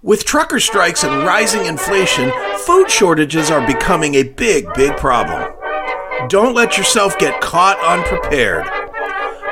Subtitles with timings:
[0.00, 5.52] With trucker strikes and rising inflation, food shortages are becoming a big, big problem.
[6.28, 8.64] Don't let yourself get caught unprepared.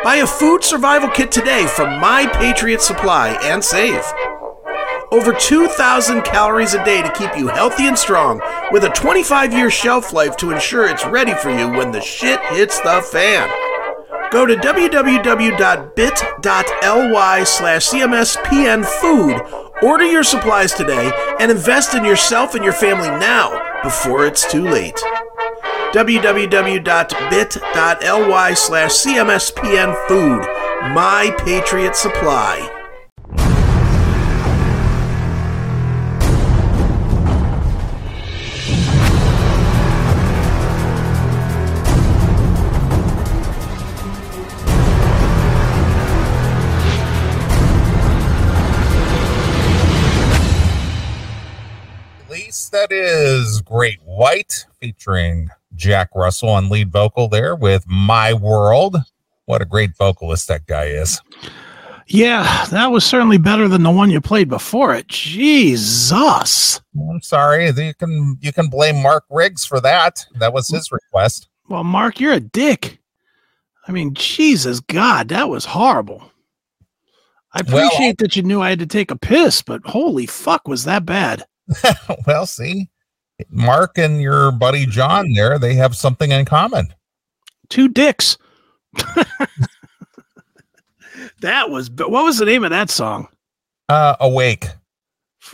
[0.04, 4.04] Buy a food survival kit today from My Patriot Supply and save.
[5.10, 8.40] Over 2,000 calories a day to keep you healthy and strong,
[8.70, 12.38] with a 25 year shelf life to ensure it's ready for you when the shit
[12.50, 13.50] hits the fan.
[14.30, 15.54] Go to www.bit.ly
[17.44, 24.26] slash cmspnfood, order your supplies today, and invest in yourself and your family now before
[24.26, 24.96] it's too late.
[25.92, 26.84] www.bit.ly
[28.54, 30.42] slash cmspnfood,
[30.94, 32.75] my patriot supply.
[52.76, 58.98] That is Great White featuring Jack Russell on lead vocal there with My World.
[59.46, 61.22] What a great vocalist that guy is.
[62.06, 65.08] Yeah, that was certainly better than the one you played before it.
[65.08, 66.82] Jesus.
[66.94, 67.70] I'm sorry.
[67.70, 70.26] You can you can blame Mark Riggs for that.
[70.38, 71.48] That was his request.
[71.70, 72.98] Well, Mark, you're a dick.
[73.88, 76.30] I mean, Jesus God, that was horrible.
[77.54, 80.68] I Well, appreciate that you knew I had to take a piss, but holy fuck,
[80.68, 81.46] was that bad?
[82.26, 82.88] well, see,
[83.50, 86.94] Mark and your buddy John there, they have something in common.
[87.68, 88.38] Two dicks.
[91.40, 93.28] that was but what was the name of that song?
[93.88, 94.66] Uh, awake.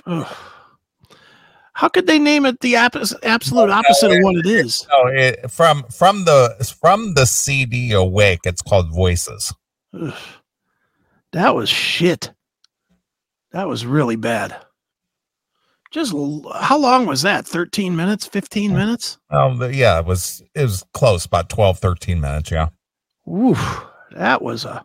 [0.06, 0.36] Ugh.
[1.74, 4.86] How could they name it the abs- absolute opposite of what it is?
[4.90, 9.52] No, it, from from the from the CD Awake, it's called Voices.
[9.98, 10.14] Ugh.
[11.32, 12.30] That was shit.
[13.52, 14.56] That was really bad.
[15.92, 16.14] Just
[16.54, 17.46] how long was that?
[17.46, 19.18] 13 minutes, 15 minutes?
[19.30, 22.50] Um, yeah, it was it was close, about 12, 13 minutes.
[22.50, 22.68] Yeah.
[23.30, 24.84] Oof, that was a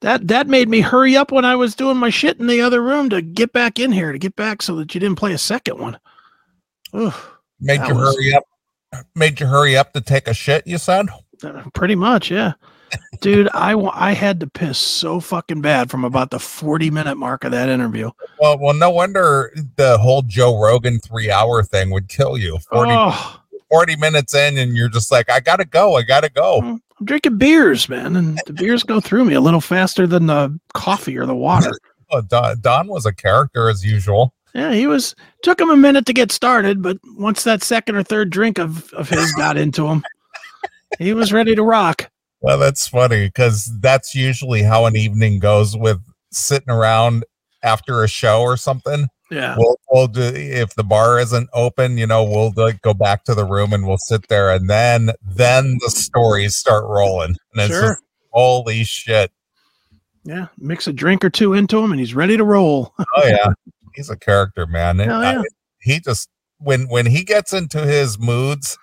[0.00, 2.82] that that made me hurry up when I was doing my shit in the other
[2.82, 5.38] room to get back in here to get back so that you didn't play a
[5.38, 5.98] second one.
[6.96, 7.30] Oof,
[7.60, 8.44] Made you was- hurry up.
[9.14, 10.66] Made you hurry up to take a shit.
[10.66, 11.08] You said.
[11.44, 12.54] uh, pretty much, yeah.
[13.20, 17.44] Dude, I I had to piss so fucking bad from about the 40 minute mark
[17.44, 18.10] of that interview.
[18.40, 22.58] Well, well, no wonder the whole Joe Rogan three hour thing would kill you.
[22.70, 23.40] 40, Oh,
[23.70, 26.60] 40 minutes in, and you're just like, I gotta go, I gotta go.
[26.60, 30.26] Mm, I'm drinking beers, man, and the beers go through me a little faster than
[30.26, 31.72] the coffee or the water.
[32.28, 34.32] Don, Don was a character as usual.
[34.54, 38.02] Yeah, he was took him a minute to get started, but once that second or
[38.02, 40.02] third drink of, of his got into him,
[40.98, 42.10] he was ready to rock.
[42.40, 46.00] Well, that's funny because that's usually how an evening goes with
[46.30, 47.24] sitting around
[47.62, 49.08] after a show or something.
[49.30, 49.56] Yeah.
[49.58, 53.34] We'll, we'll do if the bar isn't open, you know, we'll like go back to
[53.34, 57.36] the room and we'll sit there, and then then the stories start rolling.
[57.52, 57.88] And it's Sure.
[57.90, 59.30] just, holy shit!
[60.24, 60.46] Yeah.
[60.58, 62.94] Mix a drink or two into him and he's ready to roll.
[63.16, 63.52] Oh yeah,
[63.94, 65.00] he's a character, man.
[65.00, 65.42] And Hell I- yeah.
[65.80, 66.28] he just
[66.58, 68.78] when when he gets into his moods,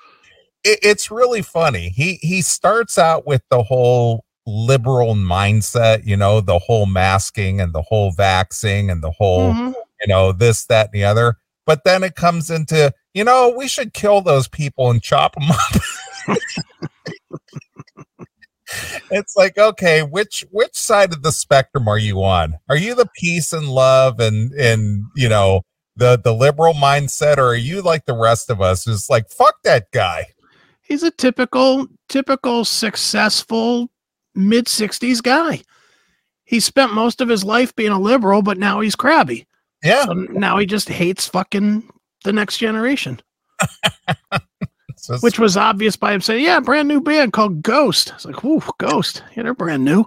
[0.66, 1.90] it, it's really funny.
[1.90, 7.74] He he starts out with the whole liberal mindset, you know, the whole masking and
[7.74, 9.74] the whole vaxing and the whole Mhm.
[10.02, 11.38] you know this that and the other.
[11.66, 15.50] But then it comes into you know we should kill those people and chop them
[15.52, 15.82] up.
[19.12, 23.08] it's like okay which which side of the spectrum are you on are you the
[23.16, 25.62] peace and love and and you know
[25.96, 29.56] the the liberal mindset or are you like the rest of us who's like fuck
[29.64, 30.26] that guy
[30.86, 33.90] He's a typical, typical successful
[34.36, 35.62] mid 60s guy.
[36.44, 39.48] He spent most of his life being a liberal, but now he's crabby.
[39.84, 41.90] yeah So now he just hates fucking
[42.24, 43.20] the next generation,
[45.22, 48.12] which was obvious by him saying, Yeah, brand new band called Ghost.
[48.16, 49.24] It's like, Whoo, Ghost.
[49.36, 50.06] Yeah, they're brand new.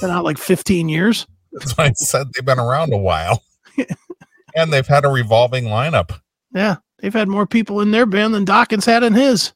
[0.00, 1.26] Been out like 15 years.
[1.52, 3.42] that's why i said they've been around a while
[4.56, 6.20] and they've had a revolving lineup
[6.54, 6.76] Yeah.
[7.00, 9.52] They've had more people in their band than Dokken had in his.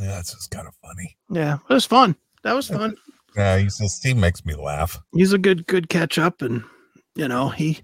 [0.00, 1.16] Yeah it's just kind of funny.
[1.30, 1.58] Yeah.
[1.68, 2.16] It was fun.
[2.42, 2.96] That was fun.
[3.36, 4.98] yeah he's just he makes me laugh.
[5.14, 6.62] He's a good good catch up and
[7.14, 7.80] you know he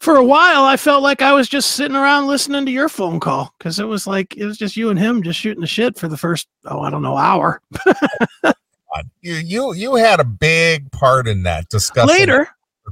[0.00, 3.18] for a while i felt like i was just sitting around listening to your phone
[3.18, 5.98] call because it was like it was just you and him just shooting the shit
[5.98, 7.60] for the first oh i don't know hour.
[9.20, 12.08] You you you had a big part in that discussion.
[12.16, 12.48] Later.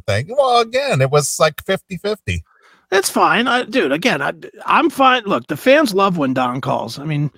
[0.06, 0.26] Thing.
[0.28, 2.44] Well again it was like 50 50
[2.92, 3.48] it's fine.
[3.48, 4.32] I, dude again I,
[4.66, 5.22] i'm fine.
[5.24, 6.98] Look the fans love when don calls.
[6.98, 7.30] I mean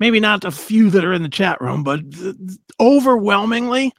[0.00, 2.00] maybe not a few that are in the chat room but
[2.80, 3.92] overwhelmingly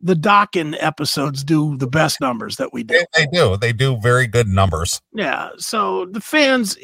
[0.00, 2.94] the Dokken episodes do the best numbers that we do.
[2.94, 3.56] They, they do.
[3.56, 5.00] They do very good numbers.
[5.12, 5.50] Yeah.
[5.56, 6.76] So the fans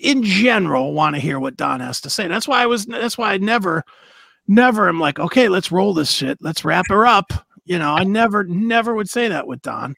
[0.00, 2.28] in general want to hear what Don has to say.
[2.28, 3.84] That's why I was that's why I never
[4.48, 6.38] never am like, okay, let's roll this shit.
[6.40, 7.32] Let's wrap her up.
[7.64, 9.94] You know, I never never would say that with Don.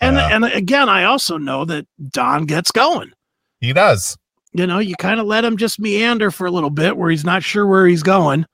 [0.00, 0.28] And Yeah.
[0.34, 3.12] and again, I also know that Don gets going.
[3.60, 4.16] He does.
[4.54, 7.24] You know, you kind of let him just meander for a little bit where he's
[7.24, 8.46] not sure where he's going,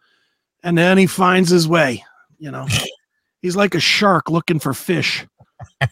[0.62, 2.04] and then he finds his way.
[2.38, 2.66] You know,
[3.42, 5.26] he's like a shark looking for fish.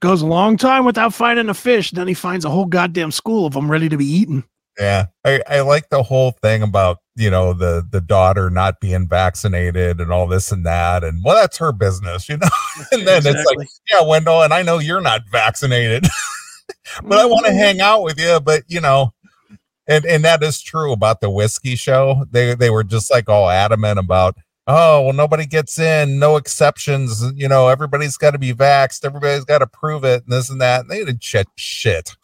[0.00, 3.46] Goes a long time without finding a fish, then he finds a whole goddamn school
[3.46, 4.44] of them ready to be eaten.
[4.78, 5.06] Yeah.
[5.24, 10.00] I, I like the whole thing about, you know, the the daughter not being vaccinated
[10.00, 11.02] and all this and that.
[11.02, 12.48] And well, that's her business, you know.
[12.92, 16.06] and then it's like, yeah, Wendell, and I know you're not vaccinated,
[17.02, 17.58] but I want to mm-hmm.
[17.58, 18.38] hang out with you.
[18.38, 19.12] But you know,
[19.88, 22.26] and and that is true about the whiskey show.
[22.30, 24.36] They they were just like all adamant about,
[24.66, 27.24] oh well, nobody gets in, no exceptions.
[27.34, 30.60] You know, everybody's got to be vaxxed, everybody's got to prove it, and this and
[30.60, 30.82] that.
[30.82, 32.14] And they didn't shit shit.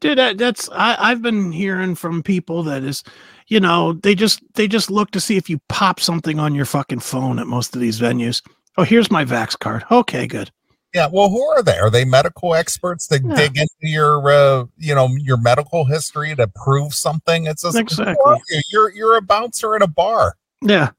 [0.00, 3.04] dude that, that's I, i've been hearing from people that is
[3.48, 6.64] you know they just they just look to see if you pop something on your
[6.64, 8.42] fucking phone at most of these venues
[8.78, 10.50] oh here's my vax card okay good
[10.94, 11.78] Yeah, well, who are they?
[11.78, 13.34] Are they medical experts that Yeah.
[13.36, 17.46] dig into your, uh, you know, your medical history to prove something?
[17.46, 18.40] It's just, Exactly.
[18.50, 18.60] you?
[18.72, 20.36] You're you're a bouncer in a bar.
[20.62, 20.90] yeah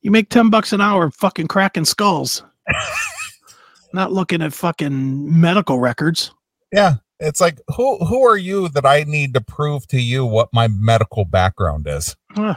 [0.00, 2.42] you make 10 bucks an hour fucking cracking skulls
[3.92, 6.32] not looking at fucking medical records
[6.72, 10.48] Yeah, it's like who who are you that I need to prove to you what
[10.52, 12.16] my medical background is?
[12.34, 12.54] Huh.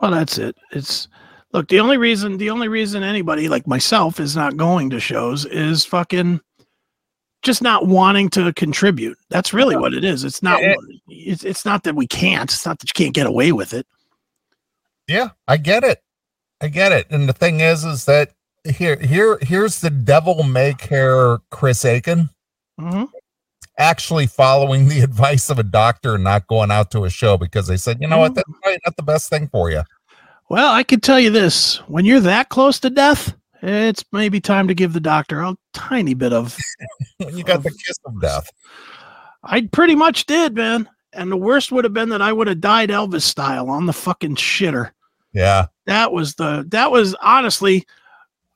[0.00, 1.08] well that's it it's
[1.52, 5.44] look the only reason the only reason anybody like myself is not going to shows
[5.46, 6.40] is fucking
[7.42, 9.16] just not wanting to contribute.
[9.30, 10.24] That's really what it is.
[10.24, 10.74] It's not Yeah,
[11.08, 12.50] it's, it's not that we can't.
[12.50, 13.86] It's not that you can't get away with it.
[15.06, 16.02] Yeah, I get it.
[16.60, 17.06] I get it.
[17.10, 18.32] And the thing is, is that
[18.64, 22.30] here here here's the devil may care Chris Akin.
[22.80, 23.08] Mhm.
[23.78, 27.66] actually following the advice of a doctor and not going out to a show because
[27.66, 29.82] they said, you know what, that's probably not the best thing for you.
[30.48, 34.68] Well i can tell you this when you're that close to death it's maybe time
[34.68, 36.56] to give the doctor a tiny bit of
[37.18, 38.48] you got the kiss of death.
[39.44, 42.60] i pretty much did man and the worst would have been that i would have
[42.60, 44.90] died elvis style on the fucking shitter
[45.32, 45.66] Yeah.
[45.86, 47.86] that was the that was honestly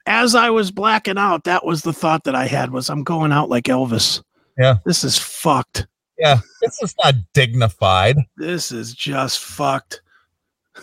[0.06, 3.32] as i was blacking out that was the thought that i had was i'm going
[3.32, 4.22] out like elvis
[4.58, 4.76] Yeah.
[4.84, 5.86] this is fucked
[6.18, 6.40] Yeah.
[6.60, 8.16] This is not dignified.
[8.36, 10.02] this is just fucked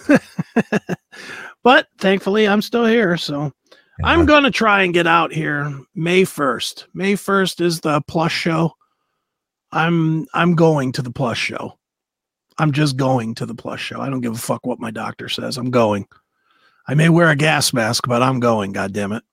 [1.63, 3.51] but thankfully i'm still here so
[4.03, 8.31] i'm going to try and get out here may 1st may 1st is the plus
[8.31, 8.71] show
[9.71, 11.77] i'm i'm going to the plus show
[12.57, 15.29] i'm just going to the plus show i don't give a fuck what my doctor
[15.29, 16.05] says i'm going
[16.87, 19.23] i may wear a gas mask but i'm going god damn it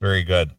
[0.00, 0.52] Very good.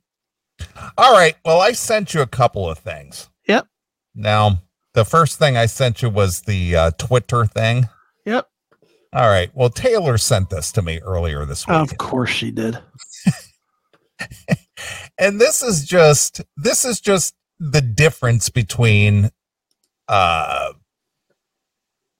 [0.98, 1.36] All right.
[1.46, 3.30] Well, I sent you a couple of things.
[3.48, 3.68] Yep.
[4.16, 4.62] Now,
[4.94, 7.90] the first thing I sent you was the uh, Twitter thing.
[8.26, 8.48] Yep.
[9.14, 9.50] All right.
[9.54, 11.78] Well, Taylor sent this to me earlier this week.
[11.78, 12.78] Of course she did.
[15.18, 19.30] and this is just this is just the difference between
[20.08, 20.74] uh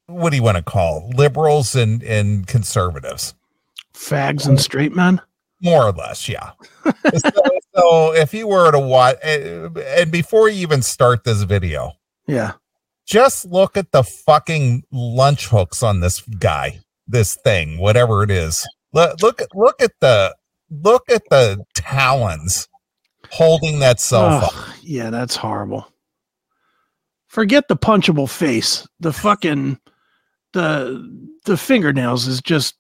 [0.08, 3.34] what do you want to call liberals and and conservatives
[3.94, 5.22] Fags and straight men.
[5.62, 6.52] more or less yeah
[7.18, 7.32] so,
[7.76, 11.94] so if you were to watch and before you even start this video
[12.30, 12.54] Yeah.
[13.06, 18.68] just look at the fucking lunch hooks on this guy this thing whatever it is
[18.94, 20.36] look look at look at the
[20.70, 22.68] look at the talons
[23.32, 25.88] holding that cell phone Ugh, yeah, that's horrible.
[27.28, 28.88] Forget the punchable face.
[29.00, 29.80] The fucking
[30.54, 32.76] the the fingernails is just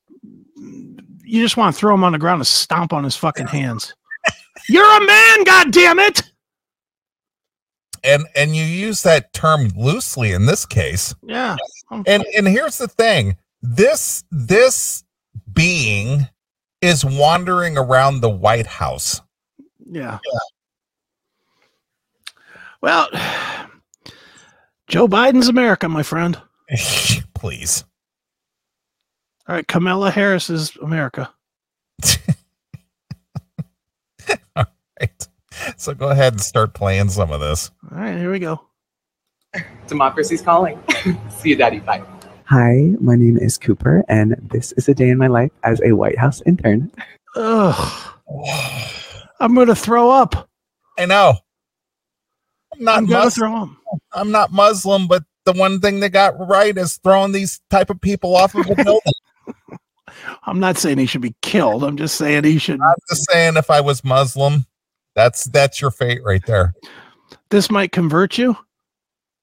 [0.57, 3.93] you just want to throw him on the ground and stomp on his fucking hands.
[4.69, 6.23] You're a man, god damn it!
[8.03, 11.55] And and you use that term loosely in this case Yeah.
[11.91, 15.03] I'm- and and here's the thing this this
[15.53, 16.27] being
[16.81, 19.21] is wandering around the white house
[19.91, 20.19] yeah.
[22.81, 23.09] Well,
[24.87, 26.39] Joe Biden's America, my friend.
[27.33, 27.83] please
[29.47, 31.33] All right, Kamala Harris is America.
[34.55, 35.27] right
[35.77, 38.61] so go ahead and start playing some of this All right, here we go.
[39.87, 40.81] Democracy's calling.
[41.29, 41.79] See you, Daddy.
[41.79, 42.03] Bye.
[42.45, 45.93] Hi, my name is Cooper, and this is a day in my life as a
[45.93, 46.91] White House intern.
[47.35, 48.13] Ugh,
[49.39, 50.49] I'm gonna throw up.
[50.97, 51.33] i know
[52.73, 53.69] i'm not I'm gonna throw up.
[54.13, 57.99] i'm not muslim but the one thing they got right is throwing these type of
[58.01, 59.13] people off of a building
[60.43, 61.83] I'm not saying he should be killed.
[61.83, 62.81] I'm just saying he should.
[62.81, 64.65] I'm just saying, if I was Muslim,
[65.15, 66.73] that's that's your fate right there.
[67.49, 68.55] This might convert you.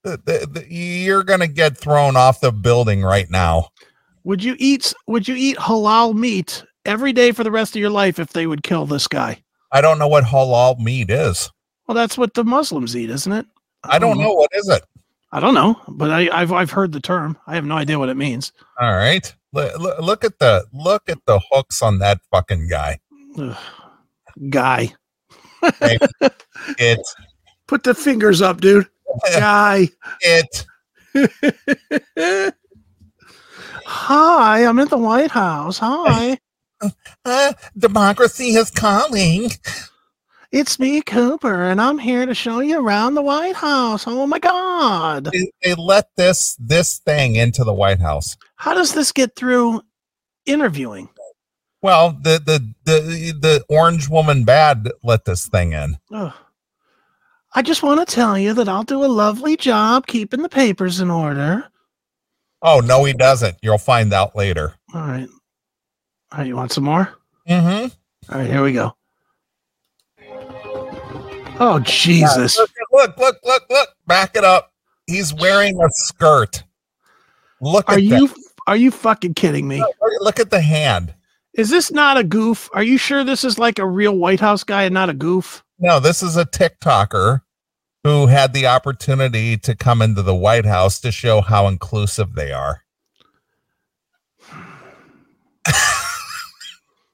[0.03, 3.69] The- the- the- you're gonna get thrown off the building right now.
[4.23, 4.93] Would you eat?
[5.07, 8.47] Would you eat halal meat every day for the rest of your life if they
[8.47, 9.41] would kill this guy?
[9.71, 11.51] I don't know what halal meat is.
[11.87, 13.45] Well, that's what the Muslims eat, isn't it?
[13.83, 14.83] I don't um, know what is it.
[15.31, 17.37] I don't know, but I, I've I've heard the term.
[17.47, 18.53] I have no idea what it means.
[18.79, 22.99] All right, look, look at the look at the hooks on that fucking guy.
[23.37, 23.57] Ugh.
[24.49, 24.93] Guy,
[26.79, 26.99] It
[27.67, 28.87] put the fingers up, dude.
[29.31, 29.89] Guy.
[30.21, 30.65] it.
[33.85, 35.79] Hi, I'm at the White House.
[35.79, 36.37] Hi,
[37.25, 39.49] Uh, democracy is calling.
[40.51, 44.05] it's me, Cooper, and I'm here to show you around the White House.
[44.07, 45.29] Oh my God.
[45.33, 48.37] They, they let this this thing into the White House.
[48.57, 49.81] How does this get through
[50.45, 51.09] interviewing?
[51.81, 55.97] Well, the the the the orange woman bad let this thing in.
[56.11, 56.33] Ugh.
[57.53, 60.99] I just want to tell you that I'll do a lovely job keeping the papers
[60.99, 61.65] in order.
[62.61, 63.57] Oh no, he doesn't.
[63.61, 64.73] You'll find out later.
[64.93, 65.27] All right.
[66.31, 67.13] All right, you want some more?
[67.47, 68.33] Mm-hmm.
[68.33, 68.93] All right, here we go.
[71.59, 72.57] Oh, Jesus.
[72.57, 73.89] Look, look, look, look, look.
[74.05, 74.71] Back it up.
[75.07, 76.63] He's wearing a skirt.
[77.61, 78.29] Look Are at you
[78.67, 79.79] are you fucking kidding me?
[79.79, 81.13] Look- Look at the hand.
[81.57, 82.69] Is this not a goof?
[82.73, 85.63] Are you sure this is like a real White House guy and not a goof?
[85.79, 87.41] No, this is a TikToker
[88.03, 92.51] who had the opportunity to come into the White House to show how inclusive they
[92.51, 92.83] are.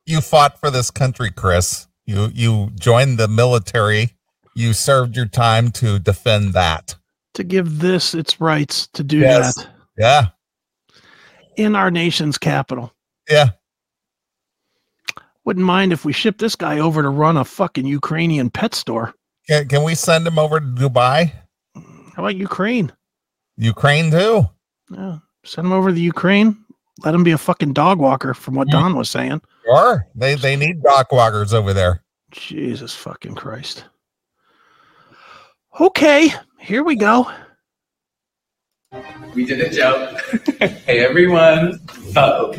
[0.05, 1.87] you fought for this country, Chris.
[2.05, 4.15] You you joined the military.
[4.55, 6.95] You served your time to defend that.
[7.35, 9.55] To give this its rights to do Yes.
[9.55, 10.27] that Yeah.
[11.55, 12.93] in our nation's capital.
[13.29, 13.51] Yeah.
[15.45, 19.13] Wouldn't mind if we shipped this guy over to run a fucking Ukrainian pet store.
[19.47, 21.31] Can, can we send him over to Dubai?
[21.75, 22.91] How about Ukraine?
[23.57, 24.45] Ukraine too?
[24.89, 25.17] Yeah.
[25.43, 26.57] Send him over to the Ukraine.
[27.03, 28.71] Let him be a fucking dog walker, from what Mhm.
[28.71, 29.41] Don was saying.
[29.65, 30.07] Sure.
[30.15, 32.03] They they need dog walkers over there.
[32.31, 33.85] Jesus fucking Christ.
[35.79, 37.29] Okay, here we go.
[39.33, 40.21] We did a joke.
[40.85, 41.79] hey everyone.
[42.13, 42.57] Vogue.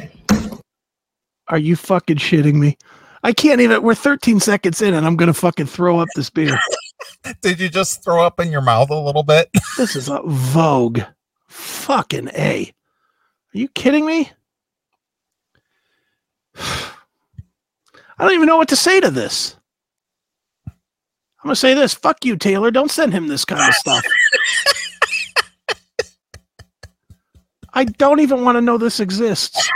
[1.48, 2.78] Are you fucking shitting me?
[3.22, 3.82] I can't even.
[3.82, 6.58] We're 13 seconds in, and I'm gonna fucking throw up this beer.
[7.42, 9.48] Did you just throw up in your mouth a little bit?
[9.76, 11.00] This is a Vogue.
[11.48, 12.72] Fucking A.
[13.54, 14.30] Are you kidding me?
[16.56, 16.92] I
[18.18, 19.56] don't even know what to say to this.
[20.68, 21.92] I'm gonna say this.
[21.94, 22.70] Fuck you, Taylor.
[22.70, 24.04] Don't send him this kind of stuff.
[27.74, 29.68] I don't even want to know this exists.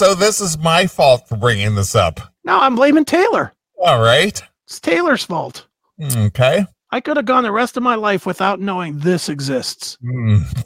[0.00, 2.20] So this is my fault for bringing this up.
[2.42, 3.52] No, I'm blaming Taylor.
[3.76, 4.42] All right.
[4.66, 5.66] It's Taylor's fault.
[6.02, 6.64] Okay.
[6.90, 9.98] I could have gone the rest of my life without knowing this exists.
[10.02, 10.64] Mm.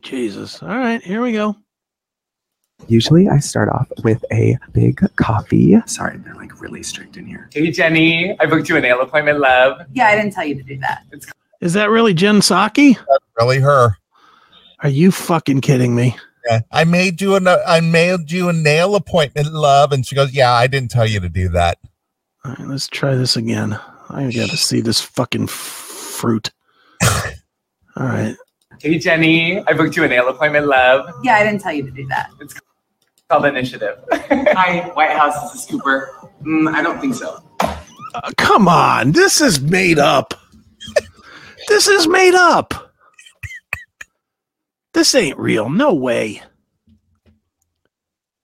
[0.00, 0.62] Jesus.
[0.62, 1.56] All right, here we go.
[2.86, 5.76] Usually I start off with a big coffee.
[5.86, 7.50] Sorry, they're like really strict in here.
[7.52, 8.38] Hey Jenny.
[8.38, 9.80] I booked you a nail appointment, love.
[9.92, 11.02] Yeah, I didn't tell you to do that.
[11.60, 12.96] Is that really Jen Psaki?
[13.40, 13.96] Really her.
[14.84, 16.16] Are you fucking kidding me?
[16.48, 16.60] Yeah.
[16.70, 19.92] I made you a I mailed you a nail appointment, love.
[19.92, 21.78] And she goes, Yeah, I didn't tell you to do that.
[22.44, 23.78] All right, let's try this again.
[24.10, 26.50] I got to see this fucking f- fruit.
[27.02, 28.34] All right.
[28.80, 29.62] Hey Jenny.
[29.66, 31.10] I booked you a nail appointment, love.
[31.22, 32.30] Yeah, I didn't tell you to do that.
[32.40, 32.54] It's
[33.28, 33.98] called initiative.
[34.12, 35.52] Hi, White House.
[35.52, 36.30] This is Cooper.
[36.42, 37.42] Mm, I don't think so.
[37.60, 39.12] Uh, come on.
[39.12, 40.32] This is made up.
[41.68, 42.87] this is made up.
[44.94, 45.68] This ain't real.
[45.68, 46.42] No way.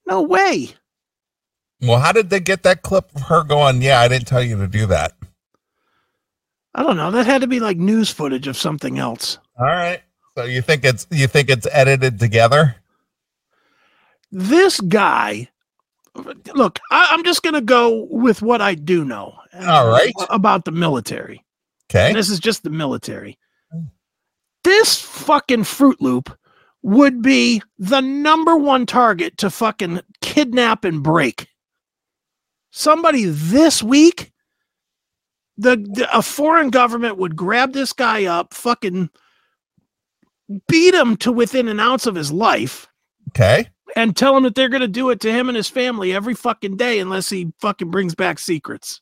[0.06, 0.74] No way.
[1.80, 4.56] Well, how did they get that clip of her going, Yeah, I didn't tell you
[4.58, 5.12] to do that?
[6.74, 7.10] I don't know.
[7.10, 9.38] That had to be like news footage of something else.
[9.58, 10.02] All right.
[10.36, 12.76] So you think it's you think it's edited together?
[14.32, 15.48] This guy,
[16.54, 19.34] look, I, I'm just going to go with what I do know.
[19.54, 20.12] All right.
[20.30, 21.44] About the military.
[21.88, 22.12] Okay.
[22.12, 23.38] This is just the military.
[24.64, 26.36] This fucking Fruit Loop
[26.82, 31.48] would be the number one target to fucking kidnap and break.
[32.70, 34.32] Somebody this week,
[35.56, 39.08] the, the a foreign government would grab this guy up, fucking
[40.66, 42.86] beat him to within an ounce of his life,
[43.30, 43.68] Okay.
[43.96, 46.34] and tell him that they're going to do it to him and his family every
[46.34, 49.00] fucking day unless he fucking brings back secrets.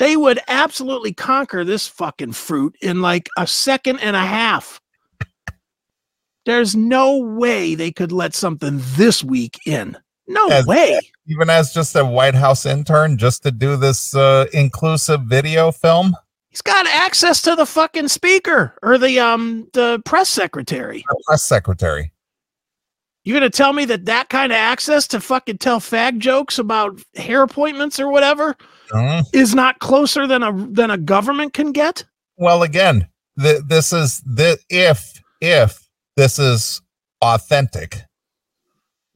[0.00, 4.80] They would absolutely conquer this fucking fruit in like a second and a half.
[6.46, 9.98] There's no way they could let something this weak in.
[10.26, 10.98] No As- way.
[11.26, 16.16] Even as just a White House intern, just to do this uh, inclusive video film,
[16.48, 21.04] He's got access to the fucking speaker or the um the press secretary.
[21.08, 22.10] the press secretary.
[23.22, 27.00] You're gonna tell me that that kind of access to fucking tell fag jokes about
[27.16, 28.56] hair appointments or whatever
[28.92, 29.24] Mhm.
[29.32, 32.04] is not closer than a than a government can get?
[32.36, 33.08] Well, again,
[33.40, 36.80] th- this is the if if this is
[37.22, 38.02] authentic.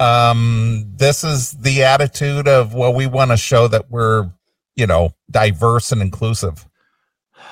[0.00, 4.30] Um, this is the attitude of well, we want to show that we're
[4.76, 6.66] you know diverse and inclusive.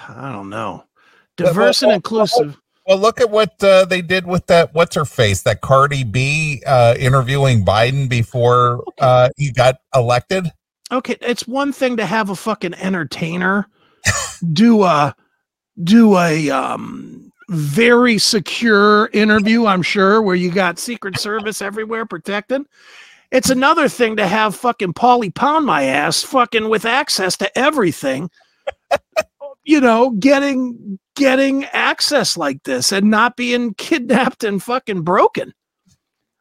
[0.08, 0.84] I don't know.
[1.36, 2.58] Diverse well, and inclusive.
[2.86, 4.74] Well, look at what uh, they did with that.
[4.74, 5.42] What's her face?
[5.42, 10.50] That Cardi B uh, interviewing Biden before uh, he got elected.
[10.92, 13.66] Okay, it's one thing to have a fucking entertainer
[14.52, 15.16] do a
[15.82, 22.62] do a um very secure interview, I'm sure, where you got Secret Service everywhere protected.
[23.30, 28.30] It's another thing to have fucking Paulie pound my ass fucking with access to everything.
[29.64, 35.54] you know, getting getting access like this and not being kidnapped and fucking broken.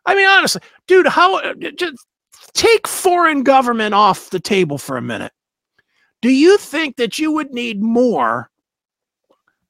[0.06, 2.06] I mean, honestly, dude, how uh, just
[2.54, 5.32] take foreign government off the table for a minute.
[6.22, 8.50] Do you think that you would need more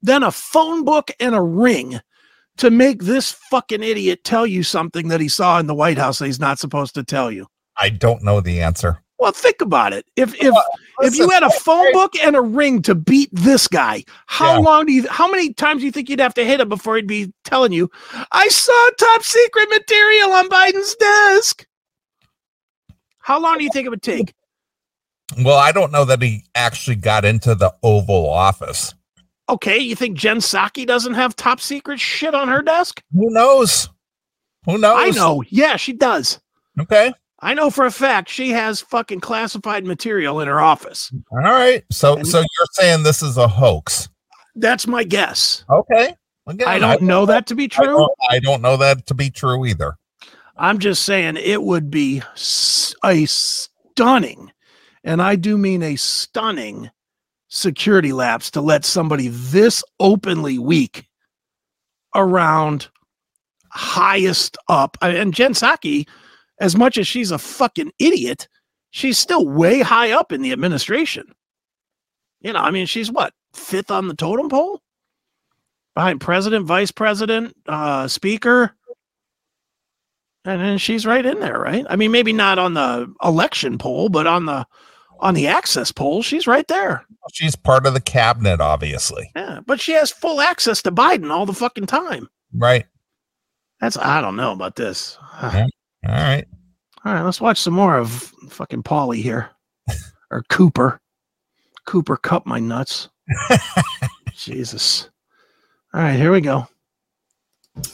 [0.02, 2.00] than a phone book and a ring
[2.58, 6.20] to make this fucking idiot tell you something that he saw in the White House
[6.20, 7.48] that he's not supposed to tell you?
[7.78, 9.02] I don't know the answer.
[9.18, 10.06] Well, think about it.
[10.16, 10.54] If if
[11.02, 14.60] if you had a phone book and a ring to beat this guy, how Yeah.
[14.60, 16.96] long do you how many times do you think you'd have to hit him before
[16.96, 17.90] he'd be telling you,
[18.32, 21.66] I saw top secret material on Biden's desk?
[23.22, 24.34] How long do you think it would take?
[25.44, 28.94] Well, I don't know that he actually got into the Oval Office.
[29.50, 33.02] Okay, you think Jen Psaki doesn't have top secret shit on her desk?
[33.14, 33.90] Who knows?
[34.66, 34.98] Who knows?
[34.98, 35.44] I know.
[35.50, 36.40] Yeah, she does.
[36.80, 37.14] Okay.
[37.40, 41.12] I know for a fact she has fucking classified material in her office.
[41.32, 41.84] All right.
[41.92, 44.08] So And- so you're saying this is a hoax?
[44.56, 45.64] That's my guess.
[45.70, 46.16] Okay.
[46.48, 47.86] Again, I don't know that to be I true.
[47.98, 49.98] don't, I don't know that to be true either.
[50.62, 52.22] I'm just saying it would be
[53.04, 54.52] a stunning,
[55.04, 56.92] and I do mean a stunning
[57.48, 61.08] security lapse to let somebody this openly weak
[62.14, 62.90] around
[63.72, 64.98] highest up.
[65.02, 66.08] And Jen Psaki,
[66.60, 68.48] as much as she's a fucking idiot,
[68.92, 71.26] she's still way high up in the administration.
[72.42, 74.80] You know, I mean, she's what, fifth on the totem pole?
[75.96, 78.76] Behind president, vice president, uh, speaker.
[80.44, 81.86] And then she's right in there, right?
[81.90, 84.66] I mean, maybe not on the election poll, but on the
[85.20, 87.06] on the access poll, she's right there.
[87.32, 89.30] She's part of the cabinet, obviously.
[89.36, 92.28] Yeah, but she has full access to Biden all the fucking time.
[92.54, 92.86] Right.
[93.80, 95.18] That's I don't know about this.
[95.42, 95.68] All Yeah.
[96.08, 96.48] All right.
[97.06, 99.52] right, let's watch some more of fucking Paulie here,
[100.32, 101.00] or Cooper.
[101.86, 103.10] Cooper cup my nuts.
[104.36, 105.10] Jesus.
[105.94, 106.68] All right, here we go.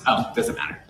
[0.06, 0.82] Oh, doesn't matter.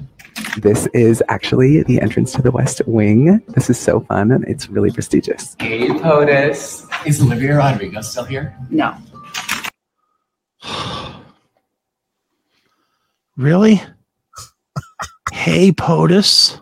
[0.57, 3.41] This is actually the entrance to the West Wing.
[3.49, 5.55] This is so fun and it's really prestigious.
[5.59, 6.87] Hey, POTUS.
[7.05, 8.57] Is Olivia Rodrigo still here?
[8.69, 8.95] No.
[13.37, 13.79] Really?
[15.31, 16.59] hey, POTUS.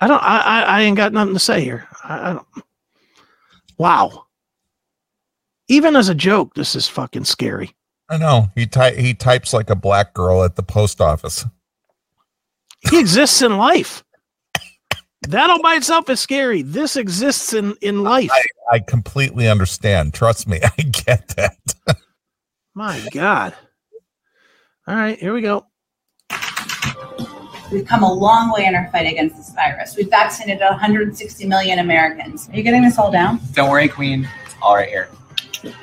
[0.00, 0.22] I don't.
[0.22, 0.60] I, I.
[0.62, 1.86] I ain't got nothing to say here.
[2.02, 2.46] I, I don't.
[3.78, 4.26] Wow.
[5.68, 7.74] Even as a joke, this is fucking scary.
[8.08, 8.50] I know.
[8.54, 11.44] He ty- he types like a black girl at the post office.
[12.90, 14.04] He exists in life.
[15.22, 16.60] That all by itself is scary.
[16.60, 18.30] This exists in in life.
[18.70, 20.12] I completely understand.
[20.12, 21.56] Trust me, I get that.
[22.74, 23.54] My God.
[24.86, 25.66] All right, here we go.
[27.72, 29.96] We've come a long way in our fight against this virus.
[29.96, 32.48] We've vaccinated 160 million Americans.
[32.50, 33.40] Are you getting this all down?
[33.52, 34.28] Don't worry, Queen.
[34.44, 35.08] It's all right here.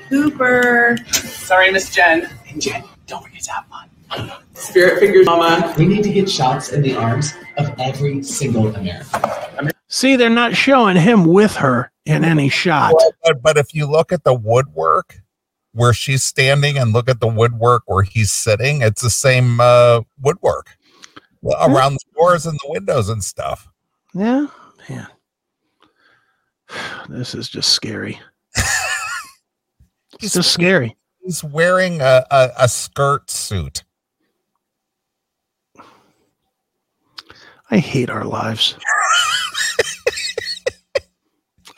[0.09, 0.97] Cooper.
[1.11, 2.29] Sorry, Miss Jen.
[2.49, 3.89] And Jen, don't forget to have fun.
[4.53, 5.73] Spirit fingers, Mama.
[5.77, 9.71] We need to get shots in the arms of every single American.
[9.87, 12.93] See, they're not showing him with her in any shot.
[13.23, 15.21] But, but if you look at the woodwork
[15.73, 20.01] where she's standing and look at the woodwork where he's sitting, it's the same uh,
[20.21, 20.77] woodwork
[21.41, 23.67] well, around the doors and the windows and stuff.
[24.13, 24.47] Yeah,
[24.89, 25.07] man.
[27.09, 28.21] This is just scary.
[30.21, 30.95] It's so scary.
[31.23, 33.83] He's wearing a, a, a skirt suit.
[37.69, 38.75] I hate our lives.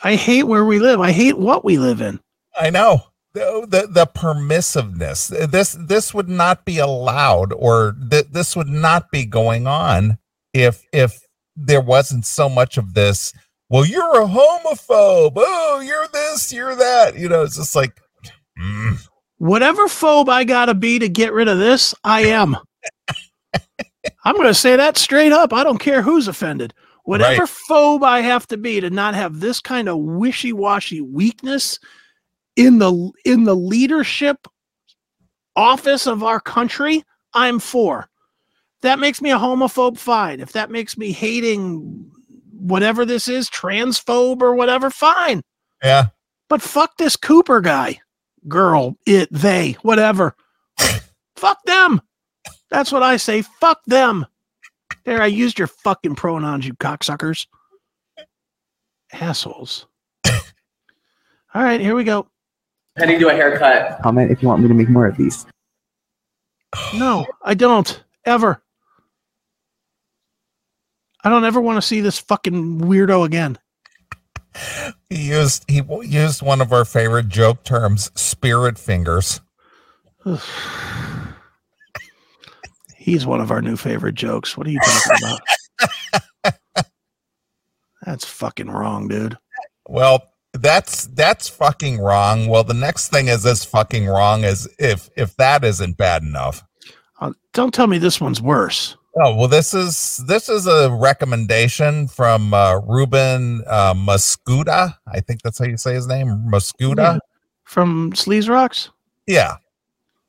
[0.02, 1.00] I hate where we live.
[1.00, 2.20] I hate what we live in.
[2.58, 3.02] I know.
[3.34, 9.10] the, the the permissiveness this this would not be allowed or th- this would not
[9.10, 10.18] be going on
[10.52, 11.20] if if
[11.56, 13.32] there wasn't so much of this
[13.70, 18.00] well you're a homophobe oh you're this you're that you know it's just like
[18.64, 22.56] mm, Whatever phobe I gotta be to get rid of this, I am.
[24.24, 25.52] I'm gonna say that straight up.
[25.52, 26.72] I don't care who's offended.
[27.04, 27.50] Whatever Right.
[27.70, 31.78] phobe I have to be to not have this kind of wishy-washy weakness
[32.56, 34.46] in the in the leadership
[35.56, 38.08] office of our country, I'm for.
[38.82, 40.40] That makes me a homophobe, fine.
[40.40, 42.10] If that makes me hating
[42.52, 45.42] whatever this is, transphobe or whatever, fine.
[45.82, 46.06] yeah
[46.48, 48.00] But fuck this Cooper guy,
[48.48, 50.34] girl, it, they, whatever.
[51.36, 52.00] fuck them.
[52.70, 53.42] That's what I say.
[53.42, 54.26] Fuck them.
[55.04, 57.46] There, I used your fucking pronouns, you cocksuckers.
[59.12, 59.86] Assholes.
[60.26, 62.26] All right, here we go.
[62.96, 64.00] Penny, do a haircut.
[64.02, 65.46] Comment if you want me to make more of these.
[66.94, 68.02] No, I don't.
[68.24, 68.62] Ever.
[71.22, 73.58] I don't ever want to see this fucking weirdo again.
[75.10, 79.40] He used he used one of our favorite joke terms spirit fingers
[83.04, 84.56] He's one of our new favorite jokes.
[84.56, 85.38] What are you talking
[86.42, 86.86] about?
[88.06, 89.36] That's fucking wrong, dude.
[89.86, 90.22] Well,
[90.54, 92.46] that's that's fucking wrong.
[92.46, 96.64] Well, the next thing is as fucking wrong as if if that isn't bad enough.
[97.20, 98.96] Uh, don't tell me this one's worse.
[99.16, 104.96] Oh well, this is this is a recommendation from uh, Ruben uh, Mascuda.
[105.06, 106.96] I think that's how you say his name, Mascuda.
[107.14, 107.18] Yeah.
[107.62, 108.88] From Sleaze Roxx?
[109.26, 109.56] Yeah,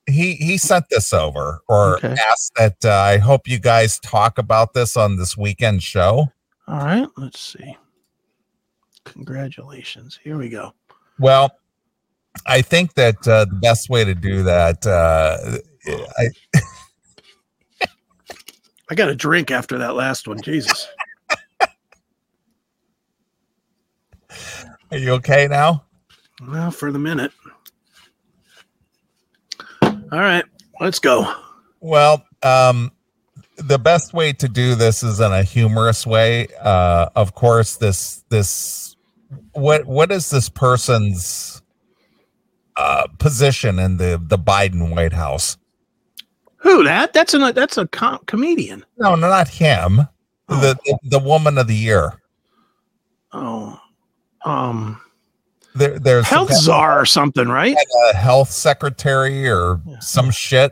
[0.06, 2.16] he he sent this over or Okay.
[2.30, 6.32] asked that uh, I hope you guys talk about this on this weekend show.
[6.68, 7.76] All right, let's see.
[9.06, 10.20] Congratulations.
[10.24, 10.74] Here we go.
[11.20, 11.52] Well,
[12.46, 15.38] I think that uh, the best way to do that, uh,
[16.18, 16.30] I,
[18.90, 20.42] I got a drink after that last one.
[20.42, 20.88] Jesus.
[24.92, 25.84] are you okay now?
[26.48, 27.32] Well, for the minute.
[29.82, 30.46] All right,
[30.80, 31.34] let's go.
[31.80, 32.92] Well, um,
[33.58, 36.48] the best way to do this is in a humorous way.
[36.62, 38.96] Uh, of course, this this
[39.54, 41.62] what what is this person's
[42.78, 45.58] uh, position in the the Biden White House?
[46.66, 47.14] Who that?
[47.14, 48.84] That's a that's a com- comedian.
[48.98, 49.98] No, no, not him.
[50.48, 52.14] The, the the woman of the year.
[53.34, 53.80] Oh,
[54.46, 55.00] um,
[55.76, 57.76] There, there's health czar or something, right?
[58.10, 60.00] of health secretary or Yeah.
[60.00, 60.72] some shit.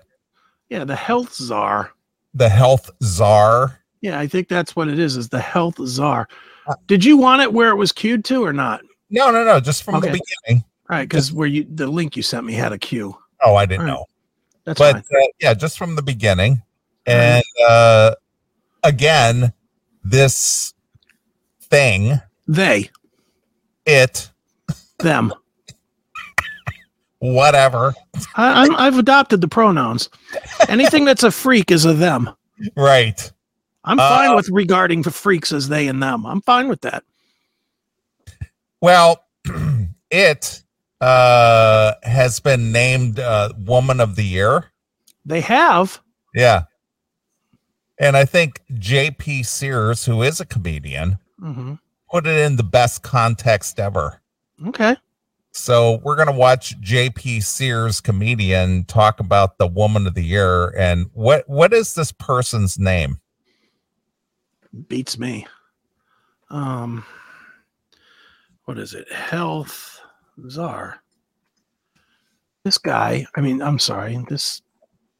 [0.70, 1.92] Yeah, the health czar.
[2.34, 3.80] The health czar.
[4.02, 5.16] Yeah, I think that's what it is.
[5.16, 6.28] Is the health czar?
[6.88, 8.82] Did you want it where it was queued to or not?
[9.12, 9.60] No, no, no.
[9.60, 10.64] Just from the beginning.
[10.90, 13.16] All right, because where you the link you sent me had a queue.
[13.46, 13.92] Oh, I didn't right.
[13.94, 14.06] know.
[14.66, 16.62] That's but uh, yeah, just from the beginning.
[17.06, 18.16] And uh,
[18.84, 19.52] again,
[20.04, 20.74] this
[21.64, 22.90] thing, They,
[23.86, 24.30] it,
[25.00, 25.34] them.
[27.20, 27.94] whatever,
[28.36, 30.10] I, I'm, I've adopted the pronouns.
[30.70, 32.30] Anything that's a freak is a them.
[32.78, 33.32] right?
[33.84, 36.26] I'm fine Uh, with regarding the freaks as they and them.
[36.26, 37.04] I'm fine with that.
[38.80, 39.26] Well,
[40.12, 40.63] it
[41.04, 44.72] uh, has been named uh, Woman of the Year.
[45.26, 46.02] They have.
[46.34, 46.64] Yeah.
[48.00, 51.74] And I think JP Sears, who is a comedian, hmm
[52.10, 54.22] put it in the best context ever.
[54.68, 54.96] Okay.
[55.52, 61.10] So we're gonna watch JP Sears, comedian, talk about the woman of the year and
[61.14, 63.20] what what is this person's name?
[64.88, 65.48] Beats me.
[66.50, 67.04] Um,
[68.66, 69.12] what is it?
[69.12, 69.93] Health
[70.50, 71.02] czar.
[72.64, 73.26] This guy.
[73.36, 74.18] I mean, I'm sorry.
[74.30, 74.62] This